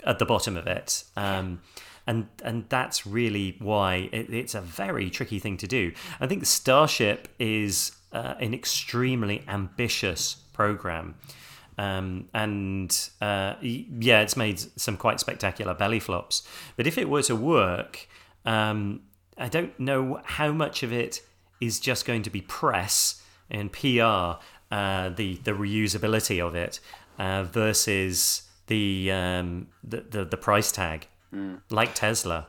at 0.06 0.20
the 0.20 0.26
bottom 0.26 0.56
of 0.56 0.68
it. 0.68 1.04
Um, 1.18 1.62
and 2.06 2.28
and 2.44 2.66
that's 2.70 3.06
really 3.06 3.56
why 3.60 4.10
it, 4.12 4.34
it's 4.34 4.56
a 4.56 4.62
very 4.62 5.10
tricky 5.10 5.40
thing 5.40 5.58
to 5.58 5.68
do. 5.68 5.94
I 6.20 6.28
think 6.28 6.46
Starship 6.46 7.28
is 7.40 7.94
uh, 8.12 8.36
an 8.40 8.54
extremely 8.54 9.44
ambitious 9.48 10.36
program. 10.54 11.16
Um, 11.78 12.28
and 12.34 13.10
uh, 13.22 13.56
yeah, 13.62 14.22
it's 14.22 14.38
made 14.38 14.60
some 14.60 14.98
quite 14.98 15.20
spectacular 15.20 15.74
belly 15.74 16.00
flops. 16.00 16.44
But 16.76 16.86
if 16.86 16.98
it 16.98 17.10
were 17.10 17.24
to 17.24 17.36
work, 17.36 18.08
um, 18.46 19.02
I 19.38 19.48
don't 19.48 19.80
know 19.80 20.22
how 20.24 20.52
much 20.52 20.84
of 20.84 20.92
it 20.92 21.22
is 21.60 21.80
just 21.80 22.06
going 22.06 22.24
to 22.24 22.30
be 22.30 22.42
press 22.42 23.22
and 23.50 23.72
PR, 23.72 24.42
uh, 24.72 25.10
the 25.10 25.36
the 25.44 25.52
reusability 25.52 26.46
of 26.46 26.56
it, 26.56 26.80
uh, 27.20 27.44
versus 27.44 28.44
the, 28.68 29.12
um, 29.12 29.68
the, 29.84 30.02
the 30.10 30.26
the 30.26 30.38
price 30.38 30.72
tag 30.72 31.08
mm. 31.34 31.60
like 31.70 31.94
Tesla. 31.94 32.48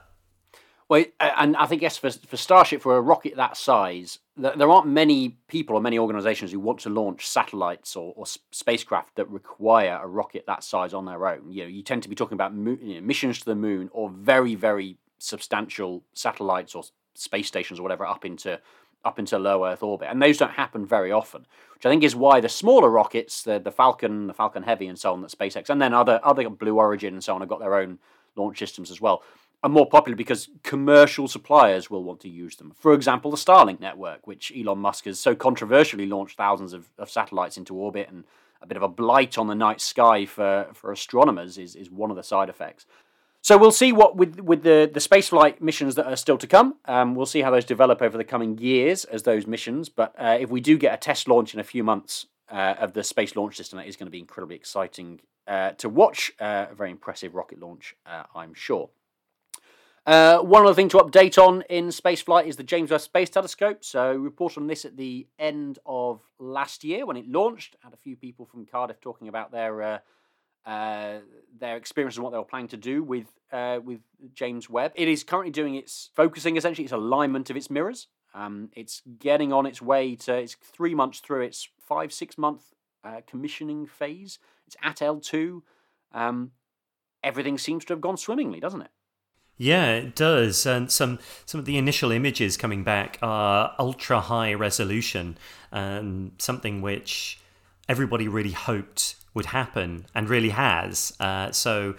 Well, 0.88 1.04
and 1.20 1.56
I 1.56 1.66
think 1.66 1.80
yes, 1.80 1.96
for 1.96 2.10
for 2.10 2.36
Starship, 2.36 2.82
for 2.82 2.96
a 2.96 3.00
rocket 3.00 3.36
that 3.36 3.56
size, 3.56 4.18
there 4.36 4.70
aren't 4.70 4.88
many 4.88 5.38
people 5.48 5.74
or 5.74 5.80
many 5.80 5.98
organisations 5.98 6.52
who 6.52 6.60
want 6.60 6.80
to 6.80 6.90
launch 6.90 7.26
satellites 7.26 7.96
or, 7.96 8.12
or, 8.16 8.26
spacecraft 8.26 9.16
that 9.16 9.28
require 9.30 9.98
a 10.02 10.06
rocket 10.06 10.44
that 10.46 10.62
size 10.62 10.92
on 10.92 11.06
their 11.06 11.26
own. 11.26 11.50
You 11.50 11.62
know, 11.62 11.68
you 11.68 11.82
tend 11.82 12.02
to 12.02 12.08
be 12.08 12.14
talking 12.14 12.34
about 12.34 12.54
mo- 12.54 12.78
you 12.80 12.96
know, 12.96 13.00
missions 13.00 13.38
to 13.38 13.44
the 13.46 13.54
moon 13.54 13.88
or 13.92 14.10
very 14.10 14.54
very 14.54 14.98
substantial 15.18 16.02
satellites 16.12 16.74
or 16.74 16.82
space 17.14 17.46
stations 17.46 17.78
or 17.78 17.82
whatever 17.82 18.04
up 18.04 18.24
into 18.24 18.60
up 19.04 19.18
into 19.18 19.38
low 19.38 19.66
Earth 19.66 19.82
orbit, 19.82 20.08
and 20.10 20.22
those 20.22 20.38
don't 20.38 20.52
happen 20.52 20.86
very 20.86 21.12
often. 21.12 21.46
Which 21.74 21.86
I 21.86 21.90
think 21.90 22.04
is 22.04 22.14
why 22.14 22.40
the 22.40 22.48
smaller 22.48 22.90
rockets, 22.90 23.42
the 23.42 23.58
the 23.58 23.72
Falcon, 23.72 24.26
the 24.26 24.34
Falcon 24.34 24.62
Heavy, 24.62 24.86
and 24.86 24.98
so 24.98 25.12
on, 25.12 25.22
that 25.22 25.30
SpaceX, 25.30 25.68
and 25.70 25.80
then 25.80 25.92
other 25.92 26.20
other 26.22 26.48
Blue 26.48 26.76
Origin 26.76 27.14
and 27.14 27.24
so 27.24 27.34
on, 27.34 27.40
have 27.40 27.48
got 27.48 27.60
their 27.60 27.74
own 27.74 27.98
launch 28.36 28.58
systems 28.58 28.90
as 28.90 29.00
well, 29.00 29.22
are 29.62 29.70
more 29.70 29.88
popular 29.88 30.16
because 30.16 30.48
commercial 30.62 31.28
suppliers 31.28 31.90
will 31.90 32.02
want 32.02 32.20
to 32.20 32.28
use 32.28 32.56
them. 32.56 32.72
For 32.78 32.94
example, 32.94 33.30
the 33.30 33.36
Starlink 33.36 33.80
network, 33.80 34.26
which 34.26 34.52
Elon 34.56 34.78
Musk 34.78 35.04
has 35.04 35.20
so 35.20 35.34
controversially 35.34 36.06
launched 36.06 36.36
thousands 36.36 36.72
of, 36.72 36.88
of 36.98 37.10
satellites 37.10 37.56
into 37.56 37.74
orbit 37.74 38.08
and 38.08 38.24
a 38.60 38.66
bit 38.66 38.76
of 38.76 38.82
a 38.82 38.88
blight 38.88 39.38
on 39.38 39.46
the 39.46 39.54
night 39.54 39.80
sky 39.80 40.24
for, 40.24 40.68
for 40.72 40.92
astronomers 40.92 41.58
is, 41.58 41.76
is 41.76 41.90
one 41.90 42.10
of 42.10 42.16
the 42.16 42.22
side 42.22 42.48
effects. 42.48 42.86
So 43.42 43.58
we'll 43.58 43.72
see 43.72 43.90
what 43.90 44.16
with 44.16 44.38
with 44.38 44.62
the 44.62 44.88
the 44.92 45.00
spaceflight 45.00 45.60
missions 45.60 45.96
that 45.96 46.06
are 46.06 46.16
still 46.16 46.38
to 46.38 46.46
come. 46.46 46.76
Um, 46.84 47.16
we'll 47.16 47.26
see 47.26 47.42
how 47.42 47.50
those 47.50 47.64
develop 47.64 48.00
over 48.00 48.16
the 48.16 48.24
coming 48.24 48.56
years 48.58 49.04
as 49.04 49.24
those 49.24 49.48
missions. 49.48 49.88
But 49.88 50.14
uh, 50.16 50.38
if 50.40 50.48
we 50.48 50.60
do 50.60 50.78
get 50.78 50.94
a 50.94 50.96
test 50.96 51.26
launch 51.26 51.52
in 51.52 51.58
a 51.58 51.64
few 51.64 51.82
months 51.82 52.26
uh, 52.50 52.74
of 52.78 52.92
the 52.92 53.02
space 53.02 53.34
launch 53.34 53.56
system, 53.56 53.78
that 53.78 53.88
is 53.88 53.96
going 53.96 54.06
to 54.06 54.12
be 54.12 54.20
incredibly 54.20 54.54
exciting 54.54 55.20
uh, 55.48 55.72
to 55.72 55.88
watch. 55.88 56.30
Uh, 56.40 56.66
a 56.70 56.74
very 56.74 56.92
impressive 56.92 57.34
rocket 57.34 57.58
launch, 57.58 57.96
uh, 58.06 58.22
I'm 58.32 58.54
sure. 58.54 58.90
Uh, 60.06 60.38
one 60.38 60.64
other 60.64 60.74
thing 60.74 60.88
to 60.88 60.98
update 60.98 61.36
on 61.36 61.62
in 61.62 61.88
spaceflight 61.88 62.46
is 62.46 62.56
the 62.56 62.64
James 62.64 62.92
Webb 62.92 63.00
Space 63.00 63.30
Telescope. 63.30 63.84
So, 63.84 64.14
report 64.14 64.56
on 64.56 64.68
this 64.68 64.84
at 64.84 64.96
the 64.96 65.26
end 65.40 65.80
of 65.84 66.20
last 66.38 66.84
year 66.84 67.06
when 67.06 67.16
it 67.16 67.28
launched. 67.28 67.74
Had 67.82 67.92
a 67.92 67.96
few 67.96 68.14
people 68.14 68.46
from 68.46 68.66
Cardiff 68.66 69.00
talking 69.00 69.26
about 69.26 69.50
their 69.50 70.00
uh, 70.66 71.18
their 71.58 71.76
experience 71.76 72.16
and 72.16 72.24
what 72.24 72.30
they 72.30 72.38
were 72.38 72.44
planning 72.44 72.68
to 72.68 72.76
do 72.76 73.02
with 73.02 73.26
uh, 73.52 73.80
with 73.84 74.00
James 74.34 74.70
Webb. 74.70 74.92
It 74.94 75.08
is 75.08 75.24
currently 75.24 75.50
doing 75.50 75.74
its 75.74 76.10
focusing 76.14 76.56
essentially 76.56 76.84
its 76.84 76.92
alignment 76.92 77.50
of 77.50 77.56
its 77.56 77.70
mirrors. 77.70 78.08
Um, 78.34 78.70
it's 78.74 79.02
getting 79.18 79.52
on 79.52 79.66
its 79.66 79.82
way 79.82 80.16
to 80.16 80.34
it's 80.34 80.54
three 80.54 80.94
months 80.94 81.20
through 81.20 81.42
its 81.42 81.68
five 81.78 82.12
six 82.12 82.38
month 82.38 82.62
uh, 83.04 83.20
commissioning 83.26 83.86
phase. 83.86 84.38
It's 84.66 84.76
at 84.82 85.02
L 85.02 85.20
two. 85.20 85.64
Um, 86.12 86.52
everything 87.22 87.58
seems 87.58 87.84
to 87.86 87.92
have 87.92 88.00
gone 88.00 88.16
swimmingly, 88.16 88.60
doesn't 88.60 88.82
it? 88.82 88.90
Yeah, 89.58 89.92
it 89.92 90.16
does. 90.16 90.66
And 90.66 90.90
some 90.90 91.18
some 91.44 91.58
of 91.58 91.66
the 91.66 91.76
initial 91.76 92.10
images 92.10 92.56
coming 92.56 92.84
back 92.84 93.18
are 93.22 93.74
ultra 93.78 94.20
high 94.20 94.54
resolution, 94.54 95.36
and 95.70 96.32
something 96.38 96.80
which 96.80 97.38
everybody 97.88 98.28
really 98.28 98.52
hoped 98.52 99.16
would 99.34 99.46
happen 99.46 100.06
and 100.14 100.28
really 100.28 100.50
has. 100.50 101.14
Uh, 101.20 101.50
so 101.52 101.94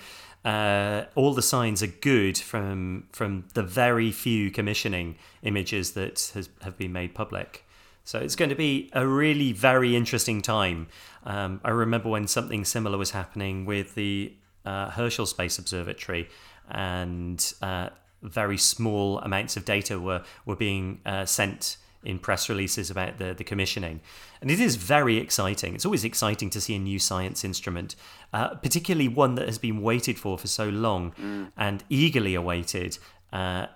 uh, 0.46 1.06
all 1.16 1.34
the 1.34 1.42
signs 1.42 1.82
are 1.82 1.88
good 1.88 2.38
from 2.38 3.08
from 3.12 3.46
the 3.54 3.64
very 3.64 4.12
few 4.12 4.52
commissioning 4.52 5.16
images 5.42 5.92
that 5.94 6.32
has, 6.34 6.50
have 6.62 6.78
been 6.78 6.92
made 6.92 7.14
public. 7.14 7.66
So 8.04 8.20
it's 8.20 8.36
going 8.36 8.50
to 8.50 8.56
be 8.56 8.90
a 8.92 9.08
really 9.08 9.54
very 9.54 9.96
interesting 9.96 10.42
time. 10.42 10.88
Um, 11.24 11.62
I 11.64 11.70
remember 11.70 12.10
when 12.10 12.28
something 12.28 12.66
similar 12.66 12.98
was 12.98 13.12
happening 13.12 13.66
with 13.66 13.96
the 13.96 14.34
uh, 14.66 14.90
Herschel 14.90 15.26
Space 15.26 15.58
Observatory, 15.58 16.30
and 16.70 17.54
uh, 17.62 17.90
very 18.22 18.58
small 18.58 19.20
amounts 19.20 19.56
of 19.56 19.64
data 19.64 20.00
were 20.00 20.24
were 20.46 20.58
being 20.58 21.00
uh, 21.06 21.26
sent 21.26 21.78
in 22.04 22.20
press 22.20 22.50
releases 22.50 22.90
about 22.90 23.18
the, 23.18 23.34
the 23.34 23.44
commissioning. 23.44 24.02
And 24.42 24.52
it 24.52 24.60
is 24.60 24.76
very 24.76 25.18
exciting. 25.18 25.76
It's 25.76 25.86
always 25.86 26.04
exciting 26.04 26.50
to 26.52 26.62
see 26.62 26.76
a 26.76 26.80
new 26.80 27.00
science 27.00 27.44
instrument, 27.44 27.96
uh, 28.34 28.56
particularly 28.56 29.08
one 29.08 29.36
that 29.36 29.48
has 29.48 29.58
been 29.58 29.82
waited 29.82 30.20
for 30.20 30.38
for 30.38 30.48
so 30.48 30.70
long 30.70 31.12
mm. 31.14 31.52
and 31.58 31.84
eagerly 31.90 32.36
awaited, 32.36 32.98
uh, 33.32 33.68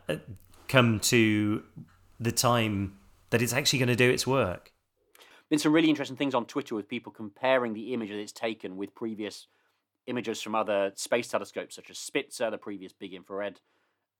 come 0.67 0.99
to 0.99 1.63
the 2.19 2.31
time 2.31 2.97
that 3.29 3.41
it's 3.41 3.53
actually 3.53 3.79
going 3.79 3.89
to 3.89 3.95
do 3.95 4.09
its 4.09 4.25
work. 4.25 4.71
Been 5.49 5.59
some 5.59 5.71
really 5.71 5.89
interesting 5.89 6.17
things 6.17 6.35
on 6.35 6.45
Twitter 6.45 6.75
with 6.75 6.89
people 6.89 7.11
comparing 7.11 7.73
the 7.73 7.93
image 7.93 8.09
that 8.09 8.19
it's 8.19 8.33
taken 8.33 8.75
with 8.75 8.93
previous 8.93 9.47
images 10.05 10.41
from 10.41 10.55
other 10.55 10.91
space 10.95 11.27
telescopes, 11.27 11.75
such 11.75 11.89
as 11.89 11.97
Spitzer, 11.97 12.49
the 12.49 12.57
previous 12.57 12.91
big 12.91 13.13
infrared 13.13 13.59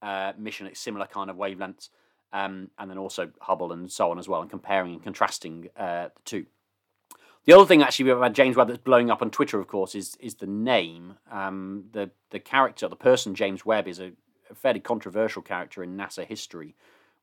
uh, 0.00 0.32
mission 0.38 0.66
at 0.66 0.76
similar 0.76 1.06
kind 1.06 1.28
of 1.28 1.36
wavelengths 1.36 1.88
um, 2.32 2.70
and 2.78 2.90
then 2.90 2.98
also 2.98 3.30
Hubble 3.40 3.72
and 3.72 3.90
so 3.90 4.10
on 4.10 4.18
as 4.18 4.28
well, 4.28 4.42
and 4.42 4.50
comparing 4.50 4.92
and 4.92 5.02
contrasting 5.02 5.68
uh, 5.76 6.08
the 6.14 6.22
two. 6.24 6.46
The 7.44 7.54
other 7.54 7.64
thing 7.64 7.82
actually 7.82 8.10
about 8.10 8.34
James 8.34 8.56
Webb 8.56 8.68
that's 8.68 8.78
blowing 8.78 9.10
up 9.10 9.22
on 9.22 9.30
Twitter, 9.30 9.58
of 9.58 9.66
course, 9.66 9.94
is 9.94 10.16
is 10.20 10.36
the 10.36 10.46
name. 10.46 11.14
Um, 11.30 11.84
the 11.92 12.10
the 12.30 12.40
character, 12.40 12.88
the 12.88 12.96
person 12.96 13.34
James 13.34 13.64
Webb 13.64 13.88
is 13.88 13.98
a, 13.98 14.12
a, 14.50 14.54
fairly 14.54 14.80
controversial 14.80 15.42
character 15.42 15.82
in 15.82 15.96
NASA 15.96 16.26
history, 16.26 16.74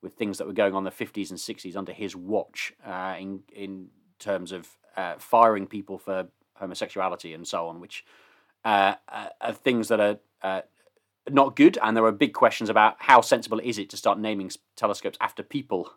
with 0.01 0.13
things 0.13 0.37
that 0.37 0.47
were 0.47 0.53
going 0.53 0.73
on 0.73 0.79
in 0.79 0.83
the 0.85 1.05
50s 1.05 1.29
and 1.29 1.39
60s 1.39 1.75
under 1.75 1.91
his 1.91 2.15
watch, 2.15 2.73
uh, 2.85 3.15
in 3.19 3.41
in 3.53 3.89
terms 4.17 4.51
of 4.51 4.67
uh, 4.97 5.15
firing 5.19 5.67
people 5.67 5.99
for 5.99 6.27
homosexuality 6.55 7.33
and 7.33 7.47
so 7.47 7.67
on, 7.67 7.79
which 7.79 8.05
uh, 8.63 8.95
are 9.41 9.53
things 9.53 9.89
that 9.89 9.99
are 9.99 10.17
uh, 10.41 10.61
not 11.29 11.55
good, 11.55 11.77
and 11.81 11.95
there 11.95 12.05
are 12.05 12.11
big 12.11 12.33
questions 12.33 12.69
about 12.69 12.95
how 12.99 13.21
sensible 13.21 13.59
is 13.63 13.77
it 13.77 13.89
to 13.89 13.97
start 13.97 14.19
naming 14.19 14.51
telescopes 14.75 15.17
after 15.21 15.43
people, 15.43 15.91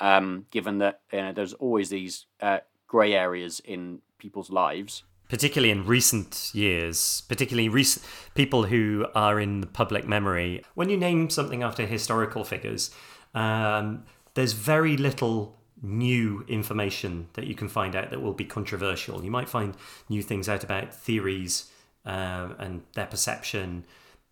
um, 0.00 0.46
given 0.50 0.78
that 0.78 1.00
you 1.12 1.20
know, 1.20 1.32
there's 1.32 1.52
always 1.54 1.90
these 1.90 2.26
uh, 2.40 2.58
grey 2.86 3.14
areas 3.14 3.60
in 3.64 4.00
people's 4.18 4.50
lives. 4.50 5.02
Particularly 5.28 5.72
in 5.72 5.84
recent 5.84 6.50
years, 6.54 7.22
particularly 7.28 7.68
recent 7.68 8.06
people 8.34 8.64
who 8.64 9.06
are 9.14 9.40
in 9.40 9.60
the 9.60 9.66
public 9.66 10.06
memory. 10.06 10.62
When 10.74 10.88
you 10.88 10.96
name 10.96 11.30
something 11.30 11.64
after 11.64 11.84
historical 11.84 12.44
figures, 12.44 12.92
um, 13.34 14.04
there's 14.34 14.52
very 14.52 14.96
little 14.96 15.58
new 15.82 16.44
information 16.48 17.28
that 17.34 17.46
you 17.46 17.54
can 17.54 17.68
find 17.68 17.94
out 17.96 18.10
that 18.10 18.22
will 18.22 18.32
be 18.32 18.44
controversial. 18.44 19.24
You 19.24 19.30
might 19.30 19.48
find 19.48 19.76
new 20.08 20.22
things 20.22 20.48
out 20.48 20.64
about 20.64 20.94
theories 20.94 21.70
uh, 22.04 22.50
and 22.58 22.82
their 22.94 23.06
perception 23.06 23.84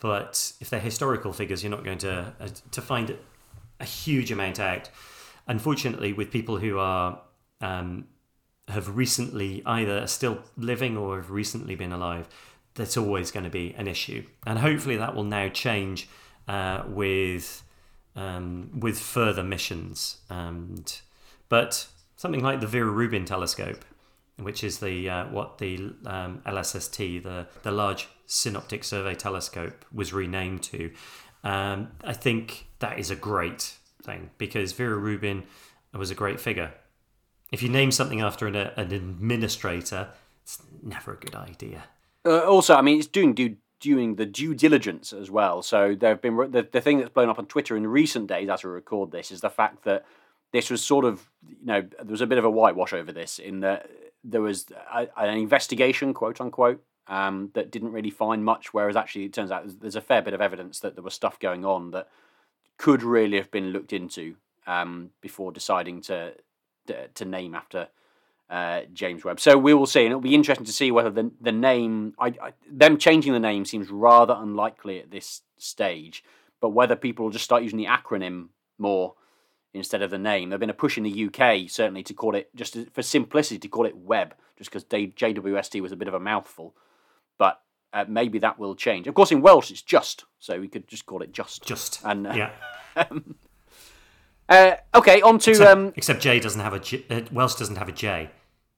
but 0.05 0.53
if 0.61 0.69
they're 0.69 0.81
historical 0.81 1.33
figures, 1.33 1.62
you're 1.62 1.71
not 1.71 1.83
going 1.83 1.97
to 1.97 2.35
uh, 2.38 2.49
to 2.73 2.83
find 2.83 3.17
a 3.81 3.87
huge 3.87 4.31
amount 4.31 4.61
out. 4.61 4.90
Unfortunately, 5.47 6.12
with 6.12 6.31
people 6.31 6.59
who 6.59 6.79
are 6.79 7.23
um, 7.62 8.07
have 8.69 8.99
recently 8.99 9.62
either 9.64 10.07
still 10.07 10.40
living 10.59 10.99
or 10.99 11.17
have 11.17 11.31
recently 11.31 11.75
been 11.75 11.90
alive, 11.90 12.29
that's 12.75 12.99
always 12.99 13.31
going 13.31 13.45
to 13.45 13.51
be 13.51 13.75
an 13.79 13.88
issue. 13.88 14.27
And 14.47 14.59
hopefully, 14.59 14.99
that 14.99 15.14
will 15.14 15.25
now 15.25 15.49
change 15.49 16.07
uh, 16.49 16.83
with 16.87 17.62
um, 18.14 18.79
with 18.79 18.99
further 18.99 19.43
missions. 19.43 20.19
And 20.29 21.01
but 21.49 21.87
something 22.17 22.43
like 22.43 22.61
the 22.61 22.67
Vera 22.67 22.90
Rubin 22.90 23.25
telescope, 23.25 23.87
which 24.37 24.62
is 24.62 24.81
the 24.81 25.09
uh, 25.09 25.25
what 25.29 25.57
the 25.57 25.95
um, 26.05 26.43
LSST, 26.45 27.23
the 27.23 27.47
the 27.62 27.71
Large 27.71 28.09
Synoptic 28.27 28.85
Survey 28.85 29.15
Telescope 29.15 29.85
was 29.93 30.13
renamed 30.13 30.63
to. 30.65 30.91
Um, 31.43 31.93
I 32.03 32.13
think 32.15 32.67
that 32.79 32.99
is 32.99 33.11
a 33.11 33.17
great 33.17 33.77
thing 34.03 34.31
because 34.39 34.73
Vera 34.73 34.97
Rubin 34.97 35.45
was 35.93 36.11
a 36.11 36.15
great 36.15 36.41
figure. 36.41 36.73
If 37.53 37.63
you 37.63 37.69
name 37.69 37.93
something 37.93 38.21
after 38.21 38.47
an, 38.47 38.57
an 38.57 38.93
administrator, 38.93 40.09
it's 40.43 40.63
never 40.83 41.13
a 41.13 41.17
good 41.17 41.35
idea. 41.35 41.85
Uh, 42.25 42.41
also, 42.41 42.75
I 42.75 42.83
mean, 42.83 42.99
it's 42.99 43.07
doing 43.07 43.35
due, 43.35 43.57
doing 43.81 44.17
the 44.17 44.27
due 44.27 44.55
diligence 44.55 45.13
as 45.13 45.31
well. 45.31 45.63
So 45.63 45.95
there 45.95 46.11
have 46.11 46.23
been 46.23 46.37
the, 46.51 46.67
the 46.71 46.81
thing 46.81 46.99
that's 46.99 47.11
blown 47.11 47.29
up 47.29 47.39
on 47.39 47.47
Twitter 47.47 47.77
in 47.77 47.87
recent 47.87 48.27
days, 48.27 48.49
as 48.49 48.65
we 48.65 48.71
record 48.71 49.13
this, 49.13 49.31
is 49.31 49.41
the 49.41 49.51
fact 49.51 49.85
that 49.85 50.05
this 50.53 50.71
was 50.71 50.83
sort 50.83 51.05
of 51.05 51.29
you 51.47 51.67
know 51.67 51.83
there 51.83 52.11
was 52.11 52.21
a 52.21 52.27
bit 52.27 52.39
of 52.39 52.45
a 52.45 52.51
whitewash 52.51 52.93
over 52.93 53.13
this 53.13 53.39
in 53.39 53.61
that 53.61 53.91
there 54.23 54.41
was 54.41 54.67
a, 54.93 55.09
an 55.17 55.37
investigation, 55.37 56.15
quote 56.15 56.41
unquote, 56.41 56.83
um, 57.07 57.51
that 57.55 57.71
didn't 57.71 57.93
really 57.93 58.11
find 58.11 58.45
much. 58.45 58.73
Whereas 58.73 58.97
actually, 58.97 59.25
it 59.25 59.33
turns 59.33 59.51
out 59.51 59.81
there's 59.81 59.97
a 59.97 60.01
fair 60.01 60.23
bit 60.23 60.35
of 60.35 60.40
evidence 60.40 60.81
that 60.81 60.95
there 60.95 61.05
was 61.05 61.14
stuff 61.14 61.38
going 61.38 61.64
on 61.64 61.90
that 61.93 62.09
could 62.77 63.03
really 63.03 63.37
have 63.37 63.51
been 63.51 63.71
looked 63.71 63.93
into 63.93 64.37
um, 64.67 65.11
before 65.21 65.53
deciding 65.53 66.01
to 66.03 66.35
to 67.14 67.25
name 67.25 67.55
after 67.55 67.88
uh, 68.51 68.83
James 68.93 69.25
Webb. 69.25 69.40
So 69.40 69.57
we 69.57 69.73
will 69.73 69.87
see, 69.87 70.01
and 70.01 70.09
it'll 70.09 70.21
be 70.21 70.35
interesting 70.35 70.67
to 70.67 70.73
see 70.73 70.90
whether 70.90 71.11
the 71.11 71.31
the 71.40 71.53
name, 71.53 72.14
I, 72.19 72.29
I, 72.43 72.53
them 72.71 72.99
changing 72.99 73.33
the 73.33 73.40
name, 73.40 73.64
seems 73.64 73.90
rather 73.90 74.37
unlikely 74.37 75.01
at 75.01 75.11
this 75.11 75.43
stage. 75.59 76.25
But 76.61 76.71
whether 76.71 76.97
people 76.97 77.25
will 77.25 77.33
just 77.33 77.45
start 77.45 77.62
using 77.62 77.79
the 77.79 77.87
acronym 77.87 78.49
more 78.79 79.14
instead 79.75 80.03
of 80.03 80.11
the 80.11 80.19
name. 80.19 80.49
There's 80.49 80.61
been 80.61 80.71
a 80.71 80.75
push 80.75 80.97
in 80.97 81.03
the 81.03 81.27
UK 81.27 81.69
certainly 81.69 82.03
to 82.05 82.14
call 82.14 82.35
it 82.35 82.55
just 82.55 82.77
for 82.93 83.03
simplicity 83.03 83.59
to 83.59 83.69
call 83.69 83.87
it 83.87 83.97
Webb, 83.97 84.35
just 84.57 84.71
because 84.71 84.85
JWST 84.85 85.81
was 85.81 85.93
a 85.93 85.97
bit 85.97 86.09
of 86.09 86.14
a 86.14 86.21
mouthful 86.21 86.75
uh, 87.95 88.05
maybe 88.09 88.39
that 88.41 88.59
will 88.59 88.75
change. 88.75 89.07
Of 89.07 89.15
course, 89.15 89.33
in 89.33 89.41
Welsh 89.41 89.71
it's 89.71 89.81
just, 89.81 90.25
so 90.39 90.61
we 90.61 90.69
could 90.69 90.87
just 90.89 91.07
call 91.07 91.23
it 91.23 91.33
just. 91.33 91.65
Just. 91.65 92.01
And 92.05 92.27
uh, 92.27 92.35
yeah. 92.35 92.51
um, 92.97 93.37
uh, 94.49 94.75
okay, 94.95 95.23
on 95.23 95.39
to 95.39 95.51
except, 95.51 95.71
um, 95.71 95.93
except 95.97 96.21
J 96.21 96.41
doesn't 96.41 96.61
have 96.61 96.75
a 96.75 96.81
J, 96.81 97.05
uh, 97.09 97.23
Welsh 97.33 97.55
doesn't 97.55 97.77
have 97.77 97.89
a 97.89 97.93
J. 97.93 98.31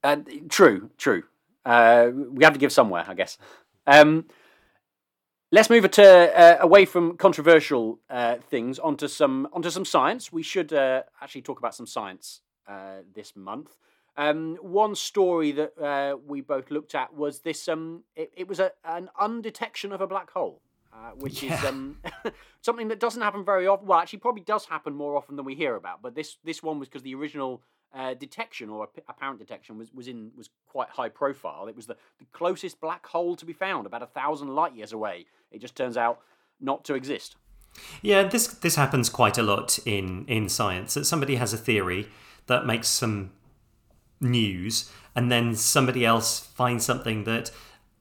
Uh, 0.05 0.17
true, 0.49 0.91
true. 0.99 1.25
Uh, 1.65 2.11
we 2.13 2.45
have 2.45 2.53
to 2.53 2.61
give 2.61 2.73
somewhere, 2.73 3.05
I 3.09 3.15
guess. 3.15 3.39
Um, 3.87 4.27
let's 5.51 5.71
move 5.71 5.85
it 5.85 5.93
to 5.95 6.05
uh, 6.05 6.59
away 6.61 6.85
from 6.85 7.17
controversial 7.17 7.99
uh, 8.11 8.37
things 8.37 8.79
onto 8.79 9.09
some 9.09 9.49
onto 9.53 9.71
some 9.71 9.85
science. 9.85 10.31
We 10.31 10.43
should 10.43 10.73
uh, 10.73 11.03
actually 11.21 11.43
talk 11.43 11.59
about 11.59 11.75
some 11.75 11.87
science 11.87 12.43
uh, 12.69 12.99
this 13.15 13.35
month. 13.35 13.77
Um, 14.17 14.57
one 14.63 14.95
story 14.95 15.53
that 15.53 15.79
uh, 15.79 16.17
we 16.27 16.41
both 16.41 16.71
looked 16.71 16.95
at 16.95 17.15
was 17.15 17.41
this. 17.41 17.69
Um, 17.69 18.05
it, 18.15 18.33
it 18.37 18.49
was 18.49 18.61
a, 18.61 18.73
an 18.85 19.11
undetection 19.21 19.93
of 19.93 20.01
a 20.01 20.07
black 20.07 20.31
hole, 20.31 20.63
uh, 20.93 21.11
which 21.17 21.43
yeah. 21.43 21.59
is 21.59 21.65
um, 21.65 21.99
something 22.63 22.89
that 22.89 22.99
doesn't 22.99 23.21
happen 23.21 23.45
very 23.45 23.67
often. 23.67 23.87
Well, 23.87 23.99
actually, 23.99 24.21
probably 24.21 24.43
does 24.43 24.65
happen 24.67 24.95
more 24.95 25.17
often 25.17 25.37
than 25.37 25.45
we 25.45 25.55
hear 25.55 25.77
about. 25.77 26.01
But 26.03 26.15
this 26.15 26.39
this 26.45 26.63
one 26.63 26.79
was 26.79 26.89
because 26.89 27.03
the 27.03 27.15
original 27.15 27.63
uh, 27.95 28.15
detection 28.15 28.71
or 28.71 28.89
apparent 29.09 29.39
detection 29.39 29.79
was, 29.79 29.93
was 29.93 30.09
in 30.09 30.31
was 30.37 30.51
quite 30.67 30.89
high 30.89 31.09
profile. 31.11 31.67
It 31.69 31.77
was 31.77 31.87
the, 31.87 31.97
the 32.19 32.27
closest 32.33 32.81
black 32.81 33.07
hole 33.07 33.37
to 33.37 33.45
be 33.45 33.53
found, 33.53 33.87
about 33.87 34.03
a 34.03 34.07
thousand 34.07 34.49
light 34.49 34.75
years 34.75 34.93
away. 34.93 35.27
It 35.51 35.61
just 35.61 35.77
turns 35.77 35.97
out 35.97 36.21
not 36.61 36.85
to 36.87 36.95
exist. 36.95 37.37
Yeah, 38.03 38.23
this 38.23 38.47
this 38.49 38.77
happens 38.77 39.09
quite 39.09 39.37
a 39.37 39.43
lot 39.43 39.79
in 39.85 40.25
in 40.27 40.49
science. 40.49 40.95
That 40.95 41.05
somebody 41.05 41.37
has 41.37 41.53
a 41.53 41.59
theory 41.59 42.09
that 42.47 42.65
makes 42.65 42.89
some 42.89 43.33
news 44.21 44.91
and 45.15 45.31
then 45.31 45.55
somebody 45.55 46.05
else 46.05 46.41
finds 46.41 46.85
something 46.85 47.25
that 47.25 47.51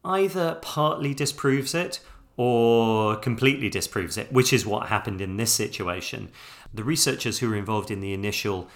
either 0.04 0.60
partly 0.62 1.14
disproves 1.14 1.74
it 1.74 2.00
or 2.38 3.16
completely 3.16 3.70
disproves 3.70 4.18
it, 4.18 4.32
which 4.32 4.52
is 4.52 4.66
what 4.66 4.88
happened 4.88 5.22
in 5.22 5.38
this 5.38 5.54
situation. 5.54 6.30
The 6.74 6.84
researchers 6.84 7.40
who 7.40 7.50
were 7.50 7.56
involved 7.56 7.90
in 7.90 8.02
the 8.02 8.14
initial 8.14 8.68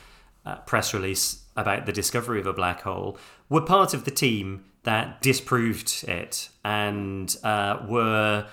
uh, 0.45 0.56
press 0.58 0.93
release 0.93 1.43
about 1.58 1.86
the 1.86 1.91
discovery 1.91 2.39
of 2.39 2.47
a 2.47 2.54
black 2.54 2.82
hole 2.82 3.17
were 3.49 3.62
part 3.62 3.93
of 3.93 4.06
the 4.06 4.12
team 4.12 4.63
that 4.84 5.21
disproved 5.21 6.06
it 6.08 6.49
and 6.63 7.36
uh, 7.43 7.86
were 7.88 8.47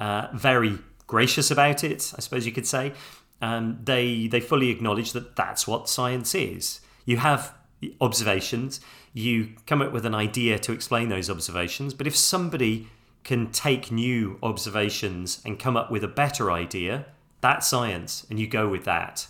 uh, 0.00 0.26
very 0.34 0.78
gracious 1.06 1.50
about 1.50 1.84
it, 1.84 2.12
I 2.16 2.20
suppose 2.20 2.44
you 2.44 2.52
could 2.52 2.66
say. 2.66 2.92
Um, 3.40 3.78
they 3.84 4.26
they 4.26 4.40
fully 4.40 4.70
acknowledge 4.70 5.12
that 5.12 5.36
that's 5.36 5.66
what 5.68 5.88
science 5.88 6.34
is. 6.34 6.80
You 7.04 7.18
have 7.18 7.54
observations, 8.00 8.80
you 9.12 9.50
come 9.66 9.82
up 9.82 9.92
with 9.92 10.04
an 10.04 10.14
idea 10.14 10.58
to 10.58 10.72
explain 10.72 11.08
those 11.08 11.30
observations. 11.30 11.94
But 11.94 12.06
if 12.06 12.16
somebody 12.16 12.88
can 13.24 13.50
take 13.50 13.90
new 13.90 14.38
observations 14.42 15.40
and 15.44 15.58
come 15.58 15.76
up 15.76 15.90
with 15.90 16.02
a 16.04 16.08
better 16.08 16.50
idea, 16.50 17.06
that's 17.40 17.66
science, 17.66 18.26
and 18.30 18.40
you 18.40 18.46
go 18.46 18.68
with 18.68 18.84
that. 18.84 19.26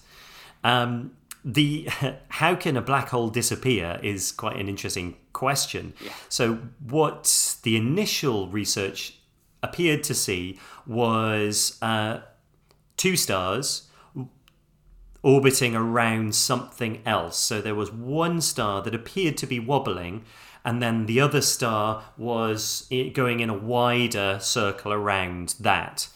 Um, 0.65 1.13
the 1.45 1.89
how 2.29 2.55
can 2.55 2.77
a 2.77 2.83
black 2.83 3.09
hole 3.09 3.29
disappear 3.29 3.99
is 4.03 4.33
quite 4.33 4.57
an 4.57 4.69
interesting 4.69 5.17
question. 5.33 5.95
Yeah. 6.01 6.13
So, 6.29 6.59
what 6.89 7.57
the 7.63 7.77
initial 7.77 8.49
research 8.49 9.19
appeared 9.63 10.03
to 10.05 10.15
see 10.15 10.59
was 10.87 11.79
uh, 11.83 12.21
two 12.97 13.17
stars 13.17 13.88
orbiting 15.29 15.77
around 15.77 16.35
something 16.35 17.03
else. 17.05 17.37
So 17.37 17.61
there 17.61 17.75
was 17.75 17.93
one 17.93 18.41
star 18.41 18.81
that 18.81 18.95
appeared 18.95 19.37
to 19.37 19.47
be 19.47 19.61
wobbling, 19.61 20.25
and 20.65 20.83
then 20.83 21.05
the 21.05 21.21
other 21.21 21.43
star 21.43 22.03
was 22.17 22.89
going 23.13 23.41
in 23.41 23.51
a 23.51 23.55
wider 23.55 24.39
circle 24.41 24.91
around 24.91 25.55
that. 25.61 26.09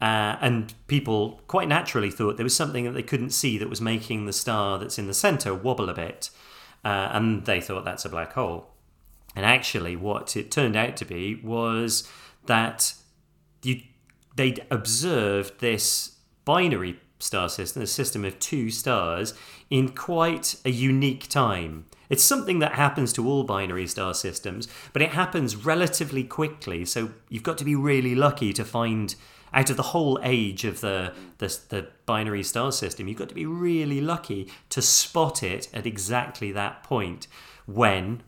Uh, 0.00 0.36
and 0.40 0.72
people 0.86 1.42
quite 1.48 1.68
naturally 1.68 2.10
thought 2.10 2.38
there 2.38 2.44
was 2.44 2.56
something 2.56 2.84
that 2.84 2.92
they 2.92 3.02
couldn't 3.02 3.30
see 3.30 3.58
that 3.58 3.68
was 3.68 3.82
making 3.82 4.24
the 4.24 4.32
star 4.32 4.78
that's 4.78 4.98
in 4.98 5.06
the 5.06 5.12
center 5.12 5.54
wobble 5.54 5.90
a 5.90 5.94
bit. 5.94 6.30
Uh, 6.82 7.10
and 7.12 7.44
they 7.44 7.60
thought 7.60 7.84
that's 7.84 8.06
a 8.06 8.08
black 8.08 8.32
hole. 8.32 8.70
And 9.34 9.44
actually, 9.44 9.96
what 9.96 10.34
it 10.34 10.50
turned 10.50 10.76
out 10.76 10.96
to 10.96 11.04
be 11.04 11.34
was 11.44 12.10
that 12.46 12.94
you, 13.62 13.82
they'd 14.34 14.64
observed 14.70 15.60
this 15.60 16.16
binary 16.46 17.00
star 17.18 17.48
system, 17.48 17.82
a 17.82 17.86
system 17.86 18.24
of 18.24 18.38
two 18.38 18.70
stars, 18.70 19.34
in 19.70 19.88
quite 19.90 20.56
a 20.64 20.70
unique 20.70 21.28
time. 21.28 21.86
It's 22.08 22.22
something 22.22 22.60
that 22.60 22.72
happens 22.72 23.12
to 23.14 23.28
all 23.28 23.42
binary 23.42 23.86
star 23.86 24.14
systems, 24.14 24.68
but 24.92 25.02
it 25.02 25.10
happens 25.10 25.56
relatively 25.56 26.22
quickly. 26.22 26.84
So 26.84 27.10
you've 27.28 27.42
got 27.42 27.58
to 27.58 27.64
be 27.64 27.74
really 27.74 28.14
lucky 28.14 28.52
to 28.52 28.64
find 28.64 29.14
out 29.52 29.70
of 29.70 29.76
the 29.76 29.82
whole 29.82 30.18
age 30.22 30.64
of 30.64 30.80
the, 30.80 31.14
the, 31.38 31.58
the 31.70 31.88
binary 32.04 32.42
star 32.42 32.70
system, 32.70 33.08
you've 33.08 33.18
got 33.18 33.28
to 33.28 33.34
be 33.34 33.46
really 33.46 34.00
lucky 34.00 34.50
to 34.68 34.82
spot 34.82 35.42
it 35.42 35.68
at 35.72 35.86
exactly 35.86 36.52
that 36.52 36.82
point 36.82 37.26
when 37.64 38.22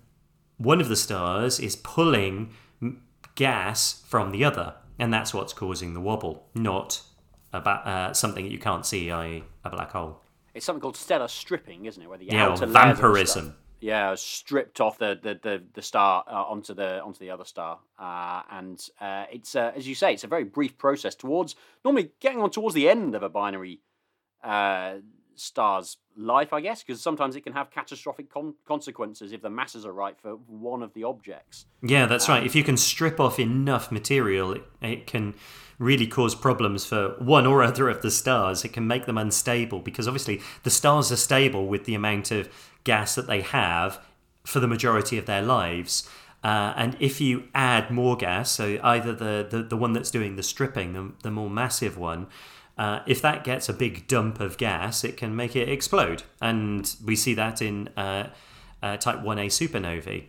one 0.56 0.80
of 0.80 0.88
the 0.88 0.96
stars 0.96 1.60
is 1.60 1.76
pulling 1.76 2.54
gas 3.34 4.02
from 4.06 4.30
the 4.30 4.44
other, 4.44 4.74
and 4.98 5.12
that's 5.12 5.34
what's 5.34 5.52
causing 5.52 5.94
the 5.94 6.00
wobble, 6.00 6.48
not 6.54 7.02
about 7.52 7.86
uh, 7.86 8.12
something 8.12 8.44
that 8.44 8.52
you 8.52 8.58
can't 8.58 8.84
see, 8.84 9.10
i.e., 9.10 9.44
a 9.64 9.70
black 9.70 9.92
hole. 9.92 10.20
It's 10.54 10.66
something 10.66 10.80
called 10.80 10.96
stellar 10.96 11.28
stripping, 11.28 11.86
isn't 11.86 12.02
it? 12.02 12.08
Where 12.08 12.18
the 12.18 12.26
yeah, 12.26 12.48
outer 12.48 12.66
vampirism 12.66 13.54
yeah, 13.80 14.14
stripped 14.16 14.80
off 14.80 14.98
the 14.98 15.18
the 15.20 15.38
the, 15.40 15.62
the 15.74 15.82
star 15.82 16.24
uh, 16.26 16.44
onto 16.44 16.74
the 16.74 17.00
onto 17.02 17.20
the 17.20 17.30
other 17.30 17.44
star, 17.44 17.78
uh, 17.98 18.42
and 18.50 18.84
uh, 19.00 19.24
it's 19.30 19.54
uh, 19.54 19.72
as 19.76 19.86
you 19.86 19.94
say, 19.94 20.12
it's 20.12 20.24
a 20.24 20.28
very 20.28 20.44
brief 20.44 20.76
process 20.78 21.14
towards 21.14 21.54
normally 21.84 22.10
getting 22.20 22.40
on 22.40 22.50
towards 22.50 22.74
the 22.74 22.88
end 22.88 23.14
of 23.14 23.22
a 23.22 23.28
binary 23.28 23.80
uh, 24.42 24.94
star's 25.36 25.98
life, 26.16 26.52
I 26.52 26.60
guess, 26.60 26.82
because 26.82 27.00
sometimes 27.00 27.36
it 27.36 27.42
can 27.42 27.52
have 27.52 27.70
catastrophic 27.70 28.30
con- 28.30 28.54
consequences 28.66 29.32
if 29.32 29.42
the 29.42 29.50
masses 29.50 29.86
are 29.86 29.92
right 29.92 30.18
for 30.20 30.32
one 30.32 30.82
of 30.82 30.92
the 30.94 31.04
objects. 31.04 31.66
Yeah, 31.80 32.06
that's 32.06 32.28
um, 32.28 32.34
right. 32.34 32.44
If 32.44 32.56
you 32.56 32.64
can 32.64 32.76
strip 32.76 33.20
off 33.20 33.38
enough 33.38 33.92
material, 33.92 34.52
it, 34.52 34.64
it 34.82 35.06
can 35.06 35.34
really 35.78 36.06
cause 36.06 36.34
problems 36.34 36.84
for 36.84 37.14
one 37.18 37.46
or 37.46 37.62
other 37.62 37.88
of 37.88 38.02
the 38.02 38.10
stars. 38.10 38.64
It 38.64 38.72
can 38.72 38.86
make 38.86 39.06
them 39.06 39.18
unstable 39.18 39.80
because 39.80 40.08
obviously 40.08 40.40
the 40.64 40.70
stars 40.70 41.12
are 41.12 41.16
stable 41.16 41.66
with 41.66 41.84
the 41.84 41.94
amount 41.94 42.30
of 42.30 42.48
gas 42.84 43.14
that 43.14 43.26
they 43.26 43.42
have 43.42 44.00
for 44.44 44.60
the 44.60 44.66
majority 44.66 45.18
of 45.18 45.26
their 45.26 45.42
lives. 45.42 46.08
Uh, 46.42 46.72
and 46.76 46.96
if 47.00 47.20
you 47.20 47.44
add 47.54 47.90
more 47.90 48.16
gas, 48.16 48.50
so 48.50 48.78
either 48.82 49.12
the, 49.12 49.46
the, 49.48 49.62
the 49.62 49.76
one 49.76 49.92
that's 49.92 50.10
doing 50.10 50.36
the 50.36 50.42
stripping, 50.42 50.92
the, 50.92 51.12
the 51.22 51.30
more 51.30 51.50
massive 51.50 51.98
one, 51.98 52.26
uh, 52.76 53.00
if 53.06 53.20
that 53.20 53.42
gets 53.42 53.68
a 53.68 53.72
big 53.72 54.06
dump 54.06 54.38
of 54.40 54.56
gas, 54.56 55.02
it 55.02 55.16
can 55.16 55.34
make 55.34 55.56
it 55.56 55.68
explode. 55.68 56.22
And 56.40 56.94
we 57.04 57.16
see 57.16 57.34
that 57.34 57.60
in 57.60 57.88
uh, 57.96 58.28
uh 58.80 58.96
Type 58.96 59.18
1a 59.18 59.46
supernovae. 59.46 60.26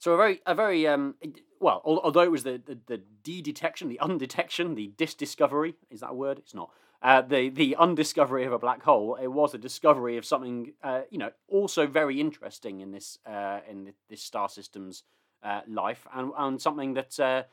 So 0.00 0.14
a 0.14 0.16
very, 0.16 0.40
a 0.46 0.54
very 0.54 0.86
um, 0.88 1.14
well, 1.60 1.82
although 1.84 2.22
it 2.22 2.30
was 2.30 2.42
the, 2.42 2.60
the, 2.64 2.78
the 2.86 3.02
de-detection, 3.22 3.88
the 3.88 4.00
undetection, 4.00 4.74
the 4.74 4.92
disdiscovery, 4.96 5.74
is 5.90 6.00
that 6.00 6.10
a 6.10 6.14
word? 6.14 6.38
It's 6.38 6.54
not 6.54 6.70
uh, 7.02 7.22
the 7.22 7.48
the 7.48 7.76
undiscovery 7.76 8.44
of 8.44 8.52
a 8.52 8.58
black 8.58 8.82
hole. 8.82 9.16
It 9.20 9.28
was 9.28 9.54
a 9.54 9.58
discovery 9.58 10.16
of 10.16 10.24
something, 10.24 10.72
uh, 10.82 11.02
you 11.10 11.18
know, 11.18 11.30
also 11.48 11.86
very 11.86 12.20
interesting 12.20 12.80
in 12.80 12.90
this 12.90 13.18
uh, 13.26 13.60
in 13.68 13.92
this 14.08 14.22
star 14.22 14.48
system's 14.48 15.04
uh, 15.42 15.60
life, 15.66 16.06
and 16.14 16.32
and 16.36 16.60
something 16.60 16.94
that 16.94 17.18
uh, 17.18 17.44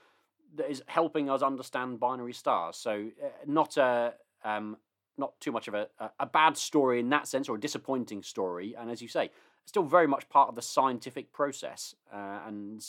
that 0.55 0.69
is 0.69 0.83
helping 0.87 1.29
us 1.29 1.41
understand 1.41 1.99
binary 1.99 2.33
stars. 2.33 2.75
So 2.75 3.09
uh, 3.23 3.27
not 3.45 3.77
a 3.77 4.15
um, 4.43 4.77
not 5.17 5.39
too 5.39 5.51
much 5.51 5.67
of 5.67 5.73
a, 5.73 5.87
a 6.19 6.25
bad 6.25 6.57
story 6.57 6.99
in 6.99 7.09
that 7.09 7.27
sense, 7.27 7.49
or 7.49 7.55
a 7.55 7.59
disappointing 7.59 8.23
story. 8.23 8.75
And 8.77 8.91
as 8.91 9.01
you 9.01 9.07
say, 9.07 9.31
still 9.65 9.83
very 9.83 10.07
much 10.07 10.29
part 10.29 10.49
of 10.49 10.55
the 10.55 10.61
scientific 10.61 11.31
process, 11.31 11.95
and 12.11 12.85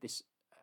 this 0.00 0.22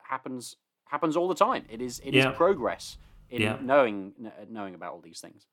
happens 0.10 0.58
happens 0.86 1.16
all 1.16 1.28
the 1.28 1.36
time. 1.36 1.66
It 1.70 1.82
is 1.82 2.02
it 2.04 2.14
yeah. 2.14 2.32
is 2.32 2.36
progress 2.36 2.98
in 3.30 3.42
yeah. 3.42 3.58
knowing 3.62 4.14
knowing 4.50 4.76
about 4.76 4.94
all 4.94 5.02
these 5.02 5.20
things. 5.20 5.46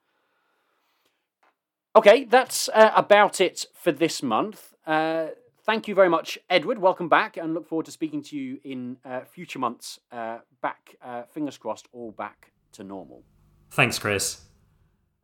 Okay, 1.94 2.24
that's 2.24 2.70
uh, 2.72 2.90
about 2.96 3.40
it 3.40 3.66
for 3.74 3.92
this 3.92 4.22
month. 4.22 4.72
Uh, 4.86 5.26
thank 5.64 5.88
you 5.88 5.94
very 5.94 6.08
much, 6.08 6.38
Edward. 6.48 6.78
Welcome 6.78 7.08
back, 7.08 7.36
and 7.36 7.52
look 7.52 7.68
forward 7.68 7.86
to 7.86 7.92
speaking 7.92 8.22
to 8.24 8.36
you 8.36 8.60
in 8.64 8.96
uh, 9.04 9.20
future 9.20 9.58
months. 9.58 10.00
Uh, 10.10 10.38
back, 10.62 10.96
uh, 11.02 11.24
fingers 11.24 11.58
crossed, 11.58 11.88
all 11.92 12.10
back 12.10 12.52
to 12.72 12.82
normal. 12.82 13.24
Thanks, 13.70 13.98
Chris. 13.98 14.42